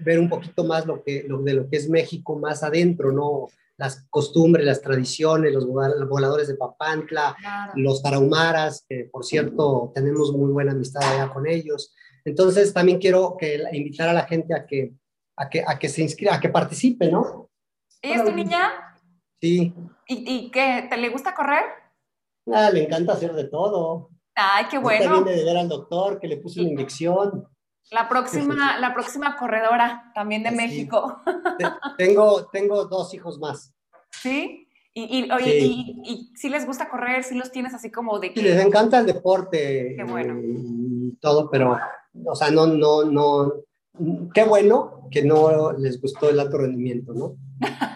ver 0.00 0.18
un 0.18 0.28
poquito 0.28 0.64
más 0.64 0.86
lo 0.86 1.02
que, 1.02 1.24
lo, 1.26 1.42
de 1.42 1.54
lo 1.54 1.68
que 1.68 1.76
es 1.76 1.88
México 1.88 2.36
más 2.36 2.62
adentro, 2.62 3.12
¿no? 3.12 3.48
las 3.82 4.06
costumbres, 4.10 4.64
las 4.64 4.80
tradiciones, 4.80 5.52
los 5.52 5.66
voladores 5.66 6.46
de 6.48 6.54
Papantla, 6.54 7.36
los 7.74 8.02
tarahumaras, 8.02 8.84
que 8.88 9.08
por 9.10 9.24
cierto 9.24 9.90
tenemos 9.94 10.32
muy 10.32 10.52
buena 10.52 10.72
amistad 10.72 11.02
allá 11.02 11.32
con 11.32 11.48
ellos. 11.48 11.92
Entonces 12.24 12.72
también 12.72 12.98
quiero 12.98 13.36
que, 13.36 13.60
invitar 13.72 14.08
a 14.08 14.12
la 14.12 14.24
gente 14.24 14.54
a 14.54 14.66
que, 14.66 14.94
a 15.36 15.48
que, 15.48 15.64
a 15.66 15.78
que 15.78 15.88
se 15.88 16.02
inscriba, 16.02 16.34
a 16.36 16.40
que 16.40 16.48
participe, 16.48 17.10
¿no? 17.10 17.50
¿Y 18.02 18.12
es 18.12 18.24
tu 18.24 18.32
niña? 18.32 18.96
Sí. 19.40 19.72
¿Y, 20.06 20.34
y 20.36 20.50
qué? 20.50 20.86
¿Te 20.90 20.96
le 20.96 21.08
gusta 21.08 21.34
correr? 21.34 21.64
Ah, 22.52 22.70
le 22.70 22.84
encanta 22.84 23.12
hacer 23.12 23.32
de 23.32 23.44
todo. 23.44 24.10
Ay, 24.34 24.66
qué 24.70 24.78
bueno. 24.78 25.22
viene 25.22 25.38
de 25.38 25.44
ver 25.44 25.56
al 25.56 25.68
doctor 25.68 26.18
que 26.18 26.26
le 26.26 26.38
puso 26.38 26.60
una 26.60 26.70
inyección. 26.70 27.46
La 27.90 28.08
próxima, 28.08 28.78
la 28.80 28.94
próxima 28.94 29.36
corredora 29.36 30.10
también 30.14 30.42
de 30.42 30.50
México. 30.50 31.22
Tengo, 31.98 32.46
tengo 32.46 32.86
dos 32.86 33.12
hijos 33.14 33.38
más. 33.38 33.72
¿Sí? 34.10 34.68
Y, 34.94 35.18
y, 35.18 35.30
oye, 35.30 35.58
Y, 35.58 36.32
si 36.34 36.48
les 36.48 36.66
gusta 36.66 36.88
correr, 36.88 37.24
si 37.24 37.34
los 37.34 37.50
tienes 37.50 37.72
así 37.72 37.90
como 37.90 38.18
de 38.18 38.32
que... 38.32 38.40
Sí, 38.40 38.46
les 38.46 38.64
encanta 38.64 38.98
el 38.98 39.06
deporte 39.06 39.94
qué 39.96 40.04
bueno. 40.04 40.38
y 40.42 41.16
todo, 41.20 41.48
pero, 41.50 41.78
o 42.26 42.34
sea, 42.34 42.50
no, 42.50 42.66
no, 42.66 43.04
no, 43.04 43.52
qué 44.34 44.44
bueno 44.44 45.08
que 45.10 45.22
no 45.22 45.72
les 45.72 46.00
gustó 46.00 46.28
el 46.28 46.40
alto 46.40 46.58
rendimiento, 46.58 47.14
¿no? 47.14 47.36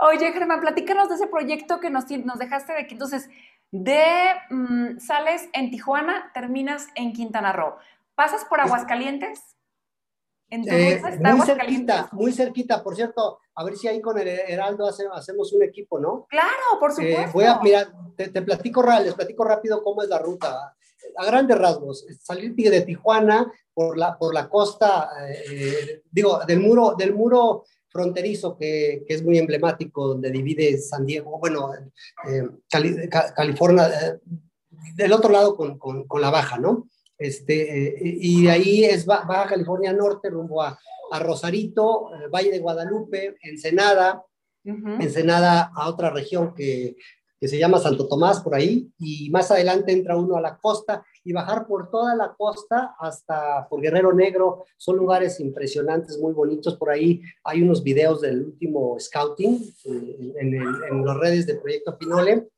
oye, 0.00 0.32
Germán, 0.32 0.60
platícanos 0.60 1.08
de 1.08 1.16
ese 1.16 1.26
proyecto 1.26 1.80
que 1.80 1.90
nos, 1.90 2.10
nos 2.10 2.38
dejaste 2.38 2.72
de 2.72 2.86
que 2.86 2.94
entonces 2.94 3.28
de 3.70 4.04
mm, 4.50 4.98
sales 4.98 5.48
en 5.52 5.70
Tijuana, 5.70 6.30
terminas 6.32 6.86
en 6.94 7.12
Quintana 7.12 7.52
Roo. 7.52 7.74
¿Pasas 8.14 8.44
por 8.44 8.60
Aguascalientes? 8.60 9.54
Eh, 10.50 11.00
muy 11.20 11.40
cerquita, 11.40 12.08
muy 12.12 12.32
cerquita, 12.32 12.82
por 12.82 12.94
cierto, 12.94 13.40
a 13.54 13.64
ver 13.64 13.76
si 13.76 13.88
ahí 13.88 14.00
con 14.00 14.18
el 14.18 14.28
Heraldo 14.28 14.86
hacemos 14.86 15.52
un 15.52 15.62
equipo, 15.64 15.98
¿no? 15.98 16.26
Claro, 16.28 16.78
por 16.78 16.92
eh, 16.92 16.94
supuesto. 16.94 17.32
voy 17.32 17.44
a, 17.44 17.58
mira, 17.60 17.92
te, 18.16 18.30
platico, 18.42 18.84
les 19.02 19.14
platico 19.14 19.44
rápido 19.44 19.82
cómo 19.82 20.02
es 20.02 20.08
la 20.08 20.18
ruta. 20.18 20.76
A 21.16 21.24
grandes 21.24 21.58
rasgos, 21.58 22.06
salir 22.20 22.54
de 22.54 22.80
Tijuana 22.82 23.50
por 23.72 23.98
la, 23.98 24.16
por 24.16 24.32
la 24.32 24.48
costa, 24.48 25.10
eh, 25.28 26.02
digo, 26.10 26.40
del 26.46 26.60
muro, 26.60 26.94
del 26.96 27.14
muro 27.14 27.64
fronterizo 27.94 28.58
que, 28.58 29.04
que, 29.06 29.14
es 29.14 29.22
muy 29.22 29.38
emblemático, 29.38 30.08
donde 30.08 30.32
divide 30.32 30.76
San 30.78 31.06
Diego, 31.06 31.38
bueno, 31.38 31.70
California, 33.36 33.88
del 34.96 35.12
otro 35.12 35.30
lado 35.30 35.56
con, 35.56 35.78
con, 35.78 36.04
con 36.08 36.20
la 36.20 36.30
baja, 36.30 36.58
¿no? 36.58 36.88
Este, 37.16 37.86
eh, 37.86 37.94
y 38.02 38.42
de 38.42 38.50
ahí 38.50 38.84
es 38.84 39.06
Baja 39.06 39.46
California 39.46 39.92
Norte, 39.92 40.28
rumbo 40.28 40.60
a, 40.60 40.76
a 41.12 41.18
Rosarito, 41.20 42.10
eh, 42.16 42.26
Valle 42.28 42.50
de 42.50 42.58
Guadalupe, 42.58 43.36
Ensenada, 43.42 44.24
Ensenada 44.64 45.70
a 45.76 45.88
otra 45.88 46.10
región 46.10 46.52
que, 46.52 46.96
que, 47.38 47.48
se 47.48 47.58
llama 47.58 47.78
Santo 47.78 48.08
Tomás 48.08 48.40
por 48.40 48.56
ahí, 48.56 48.90
y 48.98 49.30
más 49.30 49.52
adelante 49.52 49.92
entra 49.92 50.16
uno 50.16 50.36
a 50.36 50.40
la 50.40 50.56
costa 50.56 51.04
y 51.24 51.32
bajar 51.32 51.66
por 51.66 51.90
toda 51.90 52.14
la 52.14 52.34
costa 52.34 52.94
hasta 52.98 53.66
por 53.68 53.80
Guerrero 53.80 54.12
Negro. 54.12 54.66
Son 54.76 54.96
lugares 54.96 55.40
impresionantes, 55.40 56.18
muy 56.18 56.32
bonitos 56.32 56.76
por 56.76 56.90
ahí. 56.90 57.22
Hay 57.42 57.62
unos 57.62 57.82
videos 57.82 58.20
del 58.20 58.44
último 58.44 58.96
scouting 59.00 59.74
eh, 59.84 60.34
en, 60.38 61.04
las 61.04 61.16
redes 61.16 61.46
de 61.46 61.54
Proyecto 61.54 61.96
Pinole 61.98 62.48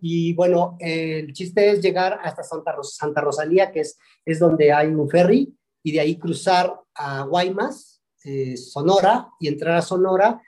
y 0.00 0.32
bueno, 0.34 0.76
el 0.78 1.32
chiste 1.32 1.70
es 1.70 1.80
llegar 1.80 2.20
hasta 2.22 2.42
Santa, 2.42 2.76
Santa 2.82 3.20
Rosalía, 3.20 3.72
que 3.72 3.80
es, 3.80 3.98
es 4.24 4.38
donde 4.38 4.72
hay 4.72 4.88
un 4.88 5.08
ferry, 5.08 5.52
y 5.82 5.92
de 5.92 6.00
ahí 6.00 6.16
cruzar 6.16 6.78
a 6.94 7.22
Guaymas, 7.22 8.00
eh, 8.24 8.56
Sonora, 8.56 9.28
y 9.40 9.48
entrar 9.48 9.76
a 9.76 9.82
Sonora, 9.82 10.40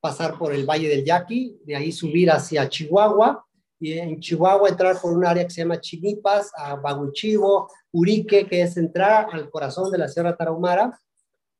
pasar 0.00 0.38
por 0.38 0.54
el 0.54 0.64
Valle 0.64 0.88
del 0.88 1.04
Yaqui, 1.04 1.60
de 1.64 1.76
ahí 1.76 1.92
subir 1.92 2.30
hacia 2.30 2.68
Chihuahua, 2.68 3.44
en 3.92 4.20
Chihuahua 4.20 4.68
entrar 4.68 5.00
por 5.00 5.12
un 5.12 5.24
área 5.24 5.44
que 5.44 5.50
se 5.50 5.60
llama 5.60 5.80
Chinipas, 5.80 6.50
a 6.56 6.76
Baguchivo, 6.76 7.70
Urique, 7.92 8.46
que 8.46 8.62
es 8.62 8.76
entrar 8.76 9.28
al 9.32 9.50
corazón 9.50 9.90
de 9.90 9.98
la 9.98 10.08
Sierra 10.08 10.36
Tarahumara, 10.36 10.98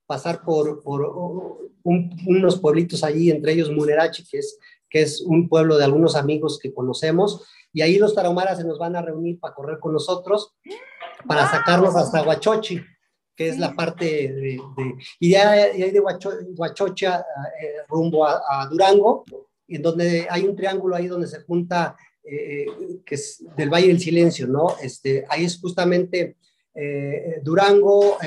pasar 0.07 0.43
por, 0.43 0.83
por 0.83 1.59
unos 1.83 2.59
pueblitos 2.59 3.05
allí, 3.05 3.31
entre 3.31 3.53
ellos 3.53 3.71
Munerachi, 3.71 4.25
que 4.27 4.39
es 4.39 4.59
que 4.95 5.03
es 5.03 5.21
un 5.23 5.49
pueblo 5.49 5.77
de 5.77 5.83
algunos 5.83 6.15
amigos 6.15 6.57
que 6.61 6.73
conocemos, 6.73 7.45
y 7.73 7.83
ahí 7.83 7.99
los 7.99 8.15
tarahumaras 8.15 8.59
se 8.59 8.65
nos 8.65 8.79
van 8.79 8.95
a 8.95 9.03
reunir 9.03 9.41
para 9.41 9.53
correr 9.53 9.81
con 9.81 9.93
nosotros, 9.93 10.55
para 11.27 11.51
sacarnos 11.51 11.97
hasta 11.97 12.23
Huachochi, 12.23 12.81
que 13.35 13.49
es 13.49 13.59
la 13.59 13.75
parte 13.75 14.05
de, 14.05 14.61
y 15.19 15.31
de 15.31 15.37
ahí 15.37 15.91
de 15.91 15.99
Huachocha 15.99 17.27
eh, 17.61 17.79
rumbo 17.89 18.25
a, 18.25 18.69
Durango, 18.71 19.25
en 19.67 19.83
donde 19.83 20.29
hay 20.31 20.45
un 20.45 20.55
triángulo 20.55 20.95
ahí 20.95 21.09
donde 21.09 21.27
se 21.27 21.41
junta, 21.43 21.97
eh, 22.25 22.67
que 23.05 23.15
es 23.15 23.45
del 23.57 23.71
Valle 23.71 23.89
del 23.89 24.01
Silencio, 24.01 24.47
¿no? 24.47 24.77
Este, 24.83 25.25
ahí 25.29 25.45
es 25.45 25.61
justamente 25.61 26.37
eh, 26.75 27.41
Durango, 27.43 28.19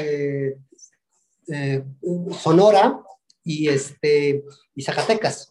Sonora 2.42 3.02
y, 3.44 3.70
este, 3.70 4.44
y 4.76 4.82
Zacatecas. 4.82 5.50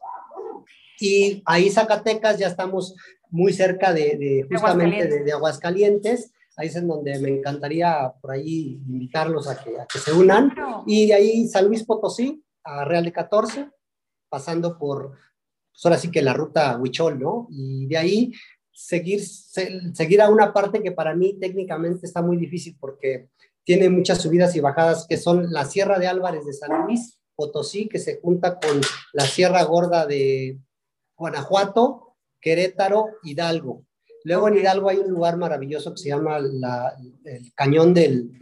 Y 1.00 1.42
ahí 1.44 1.70
Zacatecas 1.70 2.38
ya 2.38 2.48
estamos 2.48 2.94
muy 3.30 3.52
cerca 3.52 3.92
de, 3.92 4.46
justamente 4.50 5.22
de, 5.24 5.32
Aguascalientes. 5.32 6.32
Ahí 6.56 6.68
es 6.68 6.76
en 6.76 6.88
donde 6.88 7.18
me 7.18 7.28
encantaría 7.28 8.12
por 8.20 8.30
ahí 8.30 8.80
invitarlos 8.88 9.46
a 9.48 9.62
que, 9.62 9.78
a 9.78 9.86
que 9.86 9.98
se 9.98 10.12
unan. 10.12 10.52
Y 10.86 11.08
de 11.08 11.14
ahí 11.14 11.48
San 11.48 11.66
Luis 11.66 11.84
Potosí, 11.84 12.42
a 12.64 12.84
Real 12.84 13.04
de 13.04 13.12
14, 13.12 13.68
pasando 14.28 14.78
por, 14.78 15.12
pues 15.76 15.84
ahora 15.84 15.98
sí 15.98 16.10
que 16.10 16.22
la 16.22 16.32
ruta 16.32 16.78
Huichol, 16.78 17.18
¿no? 17.18 17.48
Y 17.50 17.86
de 17.86 17.98
ahí 17.98 18.32
seguir, 18.72 19.22
seguir 19.22 20.22
a 20.22 20.30
una 20.30 20.52
parte 20.52 20.82
que 20.82 20.92
para 20.92 21.14
mí 21.14 21.38
técnicamente 21.38 22.06
está 22.06 22.22
muy 22.22 22.38
difícil 22.38 22.76
porque 22.80 23.28
tiene 23.62 23.90
muchas 23.90 24.22
subidas 24.22 24.56
y 24.56 24.60
bajadas, 24.60 25.06
que 25.06 25.18
son 25.18 25.52
la 25.52 25.64
Sierra 25.64 25.98
de 25.98 26.06
Álvarez 26.06 26.46
de 26.46 26.52
San 26.52 26.86
Luis 26.86 27.18
Potosí, 27.34 27.88
que 27.88 27.98
se 27.98 28.20
junta 28.20 28.58
con 28.58 28.80
la 29.12 29.26
Sierra 29.26 29.62
Gorda 29.64 30.06
de, 30.06 30.58
Guanajuato, 31.16 32.16
Querétaro, 32.40 33.08
Hidalgo. 33.22 33.84
Luego 34.24 34.48
en 34.48 34.56
Hidalgo 34.56 34.88
hay 34.88 34.98
un 34.98 35.10
lugar 35.10 35.36
maravilloso 35.36 35.92
que 35.92 35.98
se 36.02 36.08
llama 36.08 36.38
el 36.38 37.52
Cañón 37.54 37.94
del, 37.94 38.32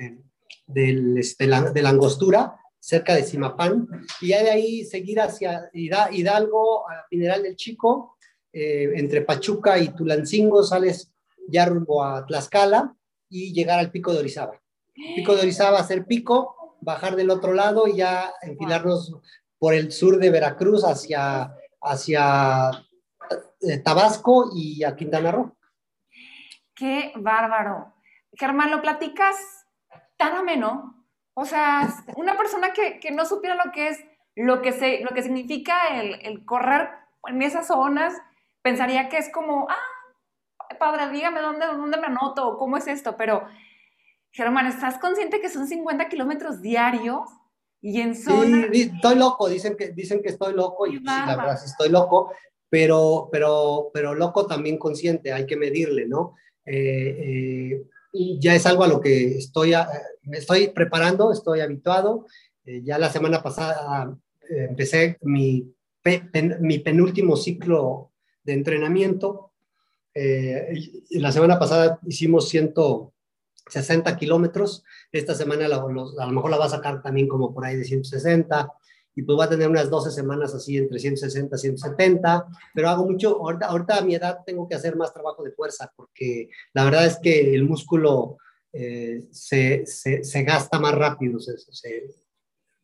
del, 0.66 1.18
este, 1.18 1.46
de 1.46 1.82
la 1.82 1.88
Angostura, 1.88 2.56
cerca 2.84 3.14
de 3.14 3.22
Simapán, 3.22 3.88
y 4.20 4.28
de 4.28 4.50
ahí 4.50 4.84
seguir 4.84 5.18
hacia 5.18 5.70
Hidalgo, 5.72 6.86
a 6.86 7.06
Mineral 7.10 7.42
del 7.42 7.56
Chico, 7.56 8.18
eh, 8.52 8.92
entre 8.96 9.22
Pachuca 9.22 9.78
y 9.78 9.88
Tulancingo, 9.88 10.62
sales 10.62 11.10
ya 11.48 11.64
rumbo 11.64 12.04
a 12.04 12.26
Tlaxcala 12.26 12.94
y 13.30 13.54
llegar 13.54 13.78
al 13.78 13.90
pico 13.90 14.12
de 14.12 14.18
Orizaba. 14.18 14.60
Pico 15.16 15.34
de 15.34 15.40
Orizaba, 15.40 15.78
hacer 15.78 16.04
pico, 16.04 16.76
bajar 16.82 17.16
del 17.16 17.30
otro 17.30 17.54
lado 17.54 17.88
y 17.88 17.96
ya 17.96 18.34
enfilarnos 18.42 19.16
por 19.58 19.72
el 19.72 19.90
sur 19.90 20.18
de 20.18 20.28
Veracruz 20.28 20.84
hacia 20.84 21.54
hacia 21.80 22.70
eh, 23.60 23.78
Tabasco 23.78 24.50
y 24.54 24.84
a 24.84 24.94
Quintana 24.94 25.32
Roo. 25.32 25.56
Qué 26.74 27.12
bárbaro. 27.16 27.94
Germán, 28.34 28.70
lo 28.70 28.82
platicas 28.82 29.36
tan 30.18 30.34
ameno. 30.34 31.03
O 31.34 31.44
sea, 31.44 31.92
una 32.16 32.36
persona 32.36 32.72
que, 32.72 33.10
no 33.10 33.26
supiera 33.26 33.56
lo 33.56 33.72
que 33.72 33.88
es, 33.88 33.98
lo 34.36 34.62
que, 34.62 34.72
se, 34.72 35.00
lo 35.00 35.10
que 35.10 35.22
significa 35.22 36.00
el, 36.00 36.44
correr 36.44 36.88
en 37.26 37.42
esas 37.42 37.66
zonas, 37.66 38.14
pensaría 38.62 39.08
que 39.08 39.18
es 39.18 39.30
como, 39.30 39.66
ah, 39.68 40.76
padre, 40.78 41.10
dígame 41.10 41.40
dónde, 41.40 41.66
dónde 41.66 41.98
me 41.98 42.06
anoto 42.06 42.46
o 42.46 42.58
cómo 42.58 42.76
es 42.76 42.86
esto. 42.86 43.16
Pero, 43.16 43.46
Germán, 44.30 44.66
¿estás 44.66 44.98
consciente 44.98 45.40
que 45.40 45.50
son 45.50 45.66
50 45.66 46.08
kilómetros 46.08 46.62
diarios? 46.62 47.28
Y 47.80 48.00
en 48.00 48.14
zona... 48.14 48.68
Sí, 48.72 48.92
estoy 48.94 49.16
loco, 49.16 49.48
dicen 49.48 49.76
que, 49.76 49.88
dicen 49.88 50.22
que 50.22 50.30
estoy 50.30 50.54
loco 50.54 50.86
y 50.86 51.00
la 51.00 51.36
verdad 51.36 51.58
sí 51.58 51.66
estoy 51.66 51.90
loco, 51.90 52.32
pero, 52.70 53.28
pero, 53.30 53.90
pero 53.92 54.14
loco 54.14 54.46
también 54.46 54.78
consciente, 54.78 55.32
hay 55.32 55.46
que 55.46 55.56
medirle, 55.56 56.06
¿no? 56.06 56.34
Eh, 56.64 57.84
eh, 58.12 58.38
ya 58.38 58.54
es 58.54 58.64
algo 58.64 58.84
a 58.84 58.88
lo 58.88 59.00
que 59.00 59.36
estoy, 59.36 59.74
me 60.26 60.38
estoy 60.38 60.68
preparando, 60.68 61.32
estoy 61.32 61.60
habituado. 61.60 62.26
Eh, 62.64 62.82
ya 62.82 62.98
la 62.98 63.10
semana 63.10 63.42
pasada 63.42 64.16
empecé 64.48 65.18
mi, 65.22 65.72
mi 66.60 66.78
penúltimo 66.78 67.36
ciclo 67.36 68.12
de 68.42 68.52
entrenamiento. 68.52 69.52
la 71.10 71.32
semana 71.32 71.58
pasada 71.58 71.98
hicimos 72.06 72.48
160 72.50 74.16
kilómetros 74.16 74.84
esta 75.10 75.34
semana 75.34 75.64
a 75.64 75.68
lo 75.68 76.32
mejor 76.32 76.50
la 76.50 76.58
va 76.58 76.66
a 76.66 76.68
sacar 76.68 77.02
también 77.02 77.26
como 77.26 77.54
por 77.54 77.64
ahí 77.64 77.76
de 77.76 77.84
160 77.84 78.70
y 79.16 79.22
pues 79.22 79.38
va 79.38 79.44
a 79.44 79.48
tener 79.48 79.68
unas 79.68 79.90
12 79.90 80.10
semanas 80.10 80.54
así 80.54 80.76
entre 80.76 80.98
160 80.98 81.56
y 81.56 81.58
170, 81.58 82.46
pero 82.74 82.88
hago 82.88 83.06
mucho, 83.06 83.38
ahorita, 83.46 83.98
a 83.98 84.02
mi 84.02 84.14
edad 84.14 84.40
tengo 84.44 84.68
que 84.68 84.74
hacer 84.74 84.96
más 84.96 85.12
trabajo 85.12 85.42
de 85.44 85.52
fuerza 85.52 85.92
porque 85.96 86.50
la 86.72 86.84
verdad 86.84 87.06
es 87.06 87.18
que 87.18 87.54
el 87.54 87.64
músculo 87.64 88.38
eh, 88.76 89.28
se, 89.30 89.86
se, 89.86 90.42
gasta 90.42 90.80
más 90.80 90.94
rápido. 90.94 91.38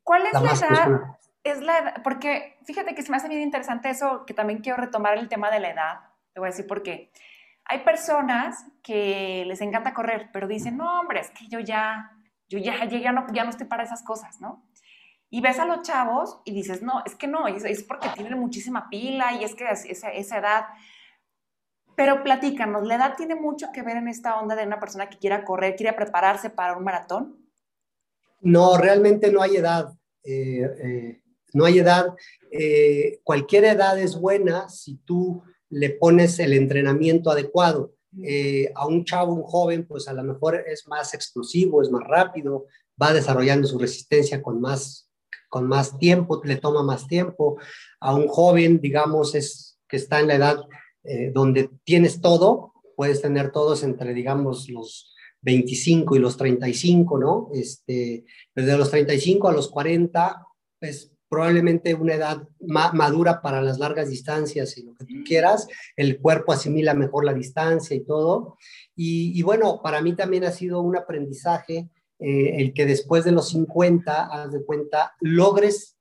¿Cuál 0.04 0.26
es 0.26 0.32
la 0.32 0.52
edad? 0.52 1.00
Es 1.42 1.60
la 1.60 1.78
edad, 1.78 2.02
porque 2.04 2.58
fíjate 2.64 2.94
que 2.94 3.02
se 3.02 3.10
me 3.10 3.16
hace 3.16 3.28
bien 3.28 3.40
interesante 3.40 3.90
eso, 3.90 4.24
que 4.24 4.34
también 4.34 4.60
quiero 4.60 4.78
retomar 4.78 5.18
el 5.18 5.28
tema 5.28 5.50
de 5.50 5.58
la 5.58 5.70
edad. 5.70 6.00
Te 6.32 6.38
voy 6.38 6.48
a 6.48 6.50
decir 6.52 6.66
por 6.66 6.82
qué. 6.82 7.10
Hay 7.64 7.80
personas 7.80 8.66
que 8.82 9.44
les 9.46 9.60
encanta 9.62 9.94
correr, 9.94 10.30
pero 10.32 10.46
dicen, 10.46 10.76
no, 10.76 11.00
hombre, 11.00 11.20
es 11.20 11.30
que 11.30 11.48
yo 11.48 11.58
ya, 11.58 12.12
yo 12.48 12.58
ya, 12.58 12.84
ya, 12.84 13.12
no, 13.12 13.26
ya 13.32 13.44
no 13.44 13.50
estoy 13.50 13.66
para 13.66 13.82
esas 13.82 14.02
cosas, 14.02 14.40
¿no? 14.40 14.64
Y 15.28 15.40
ves 15.40 15.58
a 15.58 15.64
los 15.64 15.82
chavos 15.82 16.40
y 16.44 16.52
dices, 16.52 16.82
no, 16.82 17.02
es 17.04 17.16
que 17.16 17.26
no, 17.26 17.46
es, 17.48 17.82
porque 17.84 18.08
tienen 18.10 18.38
muchísima 18.38 18.88
pila 18.90 19.32
y 19.32 19.44
es 19.44 19.54
que 19.54 19.68
esa, 19.70 20.10
esa 20.10 20.38
edad. 20.38 20.66
Pero 22.00 22.24
platícanos, 22.24 22.86
¿la 22.86 22.94
edad 22.94 23.14
tiene 23.14 23.34
mucho 23.34 23.66
que 23.74 23.82
ver 23.82 23.98
en 23.98 24.08
esta 24.08 24.40
onda 24.40 24.56
de 24.56 24.66
una 24.66 24.80
persona 24.80 25.10
que 25.10 25.18
quiera 25.18 25.44
correr, 25.44 25.76
quiera 25.76 25.94
prepararse 25.94 26.48
para 26.48 26.74
un 26.74 26.82
maratón? 26.82 27.44
No, 28.40 28.78
realmente 28.78 29.30
no 29.30 29.42
hay 29.42 29.56
edad. 29.56 29.92
Eh, 30.24 30.62
eh, 30.82 31.22
no 31.52 31.66
hay 31.66 31.78
edad. 31.78 32.06
Eh, 32.50 33.20
cualquier 33.22 33.64
edad 33.64 33.98
es 33.98 34.18
buena 34.18 34.66
si 34.70 34.96
tú 35.04 35.42
le 35.68 35.90
pones 35.90 36.38
el 36.38 36.54
entrenamiento 36.54 37.30
adecuado. 37.30 37.92
Eh, 38.24 38.72
a 38.74 38.86
un 38.86 39.04
chavo, 39.04 39.34
un 39.34 39.42
joven, 39.42 39.86
pues 39.86 40.08
a 40.08 40.14
lo 40.14 40.24
mejor 40.24 40.64
es 40.66 40.88
más 40.88 41.12
explosivo, 41.12 41.82
es 41.82 41.90
más 41.90 42.04
rápido, 42.04 42.64
va 43.00 43.12
desarrollando 43.12 43.68
su 43.68 43.78
resistencia 43.78 44.40
con 44.40 44.58
más, 44.58 45.10
con 45.50 45.68
más 45.68 45.98
tiempo, 45.98 46.40
le 46.44 46.56
toma 46.56 46.82
más 46.82 47.06
tiempo. 47.06 47.58
A 48.00 48.14
un 48.14 48.26
joven, 48.26 48.80
digamos, 48.80 49.34
es 49.34 49.78
que 49.86 49.98
está 49.98 50.20
en 50.20 50.28
la 50.28 50.36
edad 50.36 50.60
eh, 51.04 51.30
donde 51.32 51.70
tienes 51.84 52.20
todo, 52.20 52.72
puedes 52.96 53.22
tener 53.22 53.52
todos 53.52 53.82
entre, 53.82 54.12
digamos, 54.14 54.68
los 54.68 55.14
25 55.42 56.16
y 56.16 56.18
los 56.18 56.36
35, 56.36 57.18
¿no? 57.18 57.48
Este, 57.54 58.24
desde 58.54 58.76
los 58.76 58.90
35 58.90 59.48
a 59.48 59.52
los 59.52 59.70
40, 59.70 60.46
pues 60.78 61.12
probablemente 61.30 61.94
una 61.94 62.14
edad 62.14 62.48
madura 62.58 63.40
para 63.40 63.62
las 63.62 63.78
largas 63.78 64.10
distancias 64.10 64.76
y 64.76 64.82
lo 64.82 64.94
que 64.94 65.04
tú 65.04 65.14
mm. 65.14 65.22
quieras, 65.22 65.68
el 65.96 66.20
cuerpo 66.20 66.52
asimila 66.52 66.92
mejor 66.92 67.24
la 67.24 67.32
distancia 67.32 67.96
y 67.96 68.00
todo. 68.00 68.58
Y, 68.96 69.40
bueno, 69.42 69.80
para 69.82 70.02
mí 70.02 70.14
también 70.14 70.44
ha 70.44 70.50
sido 70.50 70.82
un 70.82 70.96
aprendizaje 70.96 71.88
eh, 72.18 72.56
el 72.60 72.74
que 72.74 72.84
después 72.84 73.24
de 73.24 73.32
los 73.32 73.48
50, 73.50 74.26
haz 74.26 74.52
de 74.52 74.64
cuenta, 74.64 75.14
logres 75.20 75.96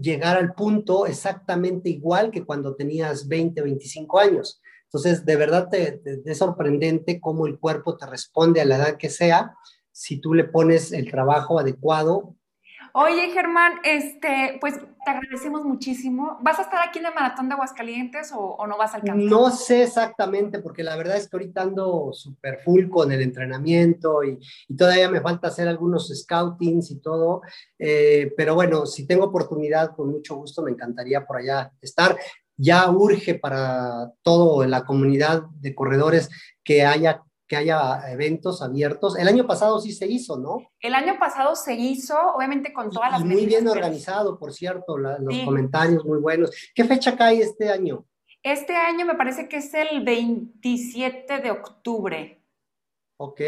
llegar 0.00 0.36
al 0.36 0.54
punto 0.54 1.06
exactamente 1.06 1.88
igual 1.90 2.30
que 2.30 2.44
cuando 2.44 2.74
tenías 2.74 3.28
20, 3.28 3.60
25 3.62 4.18
años. 4.18 4.60
Entonces, 4.84 5.24
de 5.24 5.36
verdad 5.36 5.68
te, 5.68 6.00
es 6.24 6.38
sorprendente 6.38 7.20
cómo 7.20 7.46
el 7.46 7.58
cuerpo 7.58 7.96
te 7.96 8.06
responde 8.06 8.60
a 8.60 8.64
la 8.64 8.76
edad 8.76 8.96
que 8.96 9.10
sea 9.10 9.54
si 9.92 10.20
tú 10.20 10.32
le 10.32 10.44
pones 10.44 10.92
el 10.92 11.10
trabajo 11.10 11.58
adecuado 11.58 12.36
Oye, 12.94 13.30
Germán, 13.30 13.74
este, 13.84 14.58
pues 14.60 14.74
te 14.74 15.10
agradecemos 15.10 15.64
muchísimo. 15.64 16.38
¿Vas 16.42 16.58
a 16.58 16.62
estar 16.62 16.86
aquí 16.86 16.98
en 16.98 17.06
el 17.06 17.14
Maratón 17.14 17.48
de 17.48 17.54
Aguascalientes 17.54 18.32
o, 18.34 18.66
no 18.66 18.76
vas 18.76 18.94
a 18.94 18.96
alcanzar? 18.96 19.24
No 19.24 19.50
sé 19.50 19.82
exactamente, 19.84 20.58
porque 20.60 20.82
la 20.82 20.96
verdad 20.96 21.16
es 21.16 21.28
que 21.28 21.36
ahorita 21.36 21.62
ando 21.62 22.12
súper 22.12 22.60
full 22.60 22.88
con 22.88 23.12
el 23.12 23.22
entrenamiento 23.22 24.22
y, 24.24 24.38
todavía 24.76 25.10
me 25.10 25.20
falta 25.20 25.48
hacer 25.48 25.68
algunos 25.68 26.08
scoutings 26.08 26.90
y 26.90 27.00
todo. 27.00 27.42
Eh, 27.78 28.32
pero 28.36 28.54
bueno, 28.54 28.86
si 28.86 29.06
tengo 29.06 29.24
oportunidad, 29.24 29.94
con 29.94 30.10
mucho 30.10 30.36
gusto 30.36 30.62
me 30.62 30.70
encantaría 30.70 31.26
por 31.26 31.38
allá 31.38 31.72
estar. 31.80 32.16
Ya 32.56 32.90
urge 32.90 33.36
para 33.36 34.12
toda 34.22 34.66
la 34.66 34.84
comunidad 34.84 35.44
de 35.60 35.74
corredores 35.74 36.28
que 36.64 36.84
haya 36.84 37.22
que 37.48 37.56
haya 37.56 38.10
eventos 38.10 38.60
abiertos. 38.62 39.18
El 39.18 39.26
año 39.26 39.46
pasado 39.46 39.80
sí 39.80 39.92
se 39.92 40.06
hizo, 40.06 40.38
¿no? 40.38 40.70
El 40.80 40.94
año 40.94 41.18
pasado 41.18 41.56
se 41.56 41.74
hizo, 41.74 42.14
obviamente 42.34 42.72
con 42.72 42.90
todas 42.90 43.10
las... 43.10 43.20
Y 43.22 43.24
muy 43.24 43.46
bien 43.46 43.66
organizado, 43.66 44.38
por 44.38 44.52
cierto, 44.52 44.98
los 44.98 45.18
comentarios 45.44 46.04
muy 46.04 46.18
buenos. 46.18 46.50
¿Qué 46.74 46.84
fecha 46.84 47.16
cae 47.16 47.40
este 47.40 47.70
año? 47.70 48.04
Este 48.42 48.76
año 48.76 49.06
me 49.06 49.14
parece 49.14 49.48
que 49.48 49.56
es 49.56 49.72
el 49.72 50.04
27 50.04 51.38
de 51.38 51.50
octubre. 51.50 52.44
Ok, 53.16 53.40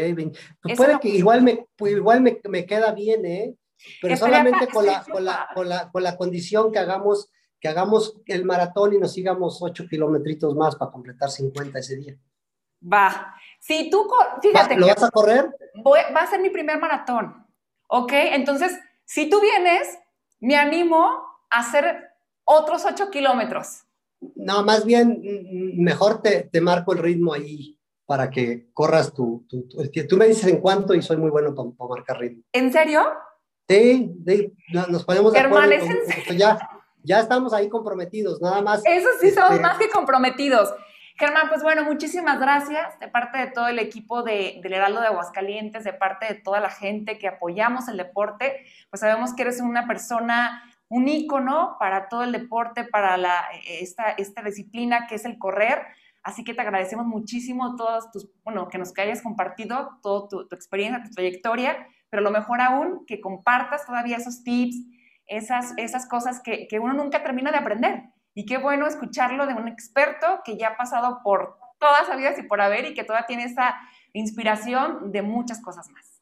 pues 0.63 0.77
puede 0.77 0.99
que 0.99 1.09
igual, 1.09 1.43
me, 1.43 1.67
pues 1.77 1.93
igual 1.93 2.21
me, 2.21 2.41
me, 2.49 2.65
queda 2.65 2.91
bien, 2.91 3.25
¿eh? 3.25 3.55
Pero 4.01 4.17
solamente 4.17 4.67
con 4.67 4.85
la, 4.85 5.03
con, 5.03 5.23
la, 5.23 5.47
con, 5.53 5.69
la, 5.69 5.91
con 5.91 6.03
la 6.03 6.17
condición 6.17 6.71
que 6.71 6.79
hagamos 6.79 7.31
que 7.61 7.67
hagamos 7.67 8.19
el 8.25 8.43
maratón 8.43 8.95
y 8.95 8.97
nos 8.97 9.13
sigamos 9.13 9.59
8 9.61 9.85
kilómetros 9.87 10.55
más 10.55 10.75
para 10.75 10.91
completar 10.91 11.29
50 11.29 11.77
ese 11.77 11.95
día. 11.95 12.17
Va. 12.81 13.35
Si 13.59 13.89
tú, 13.89 14.09
fíjate. 14.41 14.75
¿Lo 14.75 14.87
vas 14.87 15.03
a 15.03 15.11
correr? 15.11 15.49
va 15.85 16.21
a 16.21 16.27
ser 16.27 16.41
mi 16.41 16.49
primer 16.49 16.79
maratón. 16.79 17.45
¿Ok? 17.87 18.11
Entonces, 18.13 18.77
si 19.05 19.29
tú 19.29 19.41
vienes, 19.41 19.99
me 20.39 20.55
animo 20.55 21.21
a 21.49 21.59
hacer 21.59 22.11
otros 22.43 22.85
8 22.85 23.09
kilómetros. 23.09 23.83
No, 24.35 24.63
más 24.63 24.85
bien, 24.85 25.21
mm, 25.21 25.81
mejor 25.81 26.21
te, 26.21 26.43
te, 26.43 26.61
marco 26.61 26.93
el 26.93 26.99
ritmo 26.99 27.33
ahí 27.33 27.77
para 28.05 28.29
que 28.29 28.67
corras 28.73 29.13
tu, 29.13 29.45
tu, 29.47 29.67
Tú 30.07 30.17
me 30.17 30.27
dices 30.27 30.45
en 30.47 30.59
cuánto 30.59 30.93
y 30.93 31.01
soy 31.01 31.17
muy 31.17 31.29
bueno 31.29 31.55
para, 31.55 31.69
marcar 31.89 32.19
ritmo. 32.19 32.43
¿En 32.51 32.71
serio? 32.71 33.03
Sí, 33.67 34.11
nos 34.89 35.05
ponemos 35.05 35.31
de 35.31 35.39
acuerdo. 35.39 35.69
Ya, 36.35 36.59
ya 37.03 37.19
estamos 37.21 37.53
ahí 37.53 37.69
comprometidos, 37.69 38.41
nada 38.41 38.61
más. 38.61 38.81
Eso 38.85 39.07
sí, 39.19 39.31
somos 39.31 39.51
este, 39.51 39.61
más 39.61 39.77
que 39.77 39.89
comprometidos. 39.89 40.73
Germán, 41.21 41.49
pues 41.49 41.61
bueno, 41.61 41.83
muchísimas 41.83 42.39
gracias 42.39 42.99
de 42.99 43.07
parte 43.07 43.37
de 43.37 43.45
todo 43.45 43.67
el 43.67 43.77
equipo 43.77 44.23
de, 44.23 44.59
del 44.63 44.73
Heraldo 44.73 45.01
de 45.01 45.05
Aguascalientes, 45.05 45.83
de 45.83 45.93
parte 45.93 46.25
de 46.25 46.33
toda 46.33 46.59
la 46.59 46.71
gente 46.71 47.19
que 47.19 47.27
apoyamos 47.27 47.87
el 47.89 47.97
deporte, 47.97 48.65
pues 48.89 49.01
sabemos 49.01 49.35
que 49.35 49.43
eres 49.43 49.61
una 49.61 49.85
persona, 49.85 50.63
un 50.89 51.07
ícono 51.07 51.75
para 51.79 52.09
todo 52.09 52.23
el 52.23 52.31
deporte, 52.31 52.85
para 52.85 53.17
la, 53.17 53.45
esta, 53.67 54.09
esta 54.09 54.41
disciplina 54.41 55.05
que 55.05 55.13
es 55.13 55.25
el 55.25 55.37
correr. 55.37 55.83
Así 56.23 56.43
que 56.43 56.55
te 56.55 56.61
agradecemos 56.61 57.05
muchísimo 57.05 57.75
todos 57.75 58.09
tus, 58.09 58.27
bueno, 58.43 58.67
que 58.67 58.79
nos 58.79 58.97
hayas 58.97 59.21
compartido 59.21 59.99
toda 60.01 60.27
tu, 60.27 60.55
experiencia, 60.55 61.03
tu 61.03 61.11
trayectoria, 61.11 61.87
pero 62.09 62.23
lo 62.23 62.31
mejor 62.31 62.61
aún, 62.61 63.05
que 63.05 63.21
compartas 63.21 63.85
todavía 63.85 64.17
esos 64.17 64.43
tips, 64.43 64.75
esas, 65.27 65.75
esas 65.77 66.07
cosas 66.07 66.41
que, 66.41 66.67
que 66.67 66.79
uno 66.79 66.93
nunca 66.93 67.21
termina 67.21 67.51
de 67.51 67.57
aprender 67.57 68.10
y 68.33 68.45
qué 68.45 68.57
bueno 68.57 68.87
escucharlo 68.87 69.47
de 69.47 69.53
un 69.53 69.67
experto 69.67 70.41
que 70.45 70.57
ya 70.57 70.69
ha 70.69 70.77
pasado 70.77 71.19
por 71.23 71.57
todas 71.79 72.07
las 72.07 72.17
vidas 72.17 72.39
y 72.39 72.43
por 72.43 72.61
haber 72.61 72.85
y 72.85 72.93
que 72.93 73.03
todavía 73.03 73.27
tiene 73.27 73.45
esa 73.45 73.75
inspiración 74.13 75.11
de 75.11 75.21
muchas 75.21 75.61
cosas 75.61 75.89
más. 75.89 76.21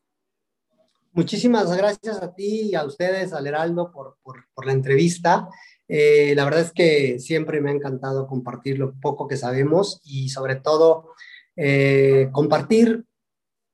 Muchísimas 1.12 1.76
gracias 1.76 2.22
a 2.22 2.34
ti 2.34 2.70
y 2.72 2.76
a 2.76 2.86
ustedes, 2.86 3.34
al 3.34 3.48
Heraldo, 3.48 3.92
por, 3.92 4.18
por, 4.24 4.66
la 4.66 4.74
entrevista. 4.74 5.50
Eh, 5.88 6.34
la 6.36 6.46
verdad 6.46 6.62
es 6.62 6.72
que 6.72 7.20
siempre 7.20 7.62
me 7.62 7.72
ha 7.72 7.74
encantado 7.74 8.28
compartir 8.28 8.78
lo 8.78 8.94
poco 8.94 9.28
que 9.28 9.36
sabemos 9.36 10.02
y 10.04 10.30
sobre 10.30 10.56
todo 10.56 11.14
eh, 11.56 12.30
compartir, 12.32 13.06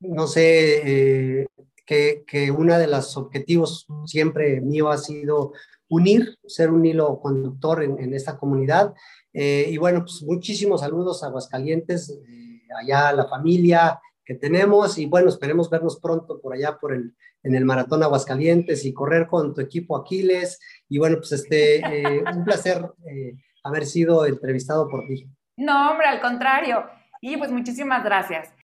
no 0.00 0.26
sé, 0.26 1.40
eh, 1.42 1.46
que, 1.84 2.24
que 2.26 2.50
uno 2.50 2.78
de 2.78 2.86
los 2.86 3.16
objetivos 3.16 3.86
siempre 4.06 4.60
mío 4.62 4.88
ha 4.88 4.98
sido 4.98 5.52
unir, 5.88 6.36
ser 6.46 6.70
un 6.70 6.84
hilo 6.84 7.20
conductor 7.20 7.82
en, 7.82 8.14
esta 8.14 8.38
comunidad. 8.38 8.94
Eh, 9.32 9.68
y 9.70 9.76
bueno, 9.78 10.00
pues 10.00 10.22
muchísimos 10.22 10.80
saludos 10.80 11.22
a 11.22 11.26
Aguascalientes, 11.26 12.10
eh, 12.10 12.62
allá 12.80 13.08
a 13.08 13.12
la 13.12 13.26
familia 13.26 14.00
que 14.24 14.34
tenemos 14.34 14.98
y 14.98 15.06
bueno, 15.06 15.28
esperemos 15.28 15.70
vernos 15.70 16.00
pronto 16.00 16.40
por 16.40 16.52
allá 16.52 16.78
por 16.78 16.92
el, 16.92 17.14
en 17.44 17.54
el 17.54 17.64
Maratón 17.64 18.02
Aguascalientes 18.02 18.84
y 18.84 18.92
correr 18.92 19.28
con 19.28 19.54
tu 19.54 19.60
equipo 19.60 19.96
Aquiles. 19.96 20.58
Y 20.88 20.98
bueno, 20.98 21.18
pues 21.18 21.32
este, 21.32 21.76
eh, 21.76 22.24
un 22.34 22.44
placer 22.44 22.84
haber 23.62 23.86
sido 23.86 24.26
entrevistado 24.26 24.88
por 24.88 25.06
ti. 25.06 25.28
No, 25.56 25.90
hombre, 25.90 26.06
al 26.06 26.20
contrario. 26.20 26.84
Y 27.20 27.36
pues 27.36 27.50
muchísimas 27.50 28.04
gracias. 28.04 28.52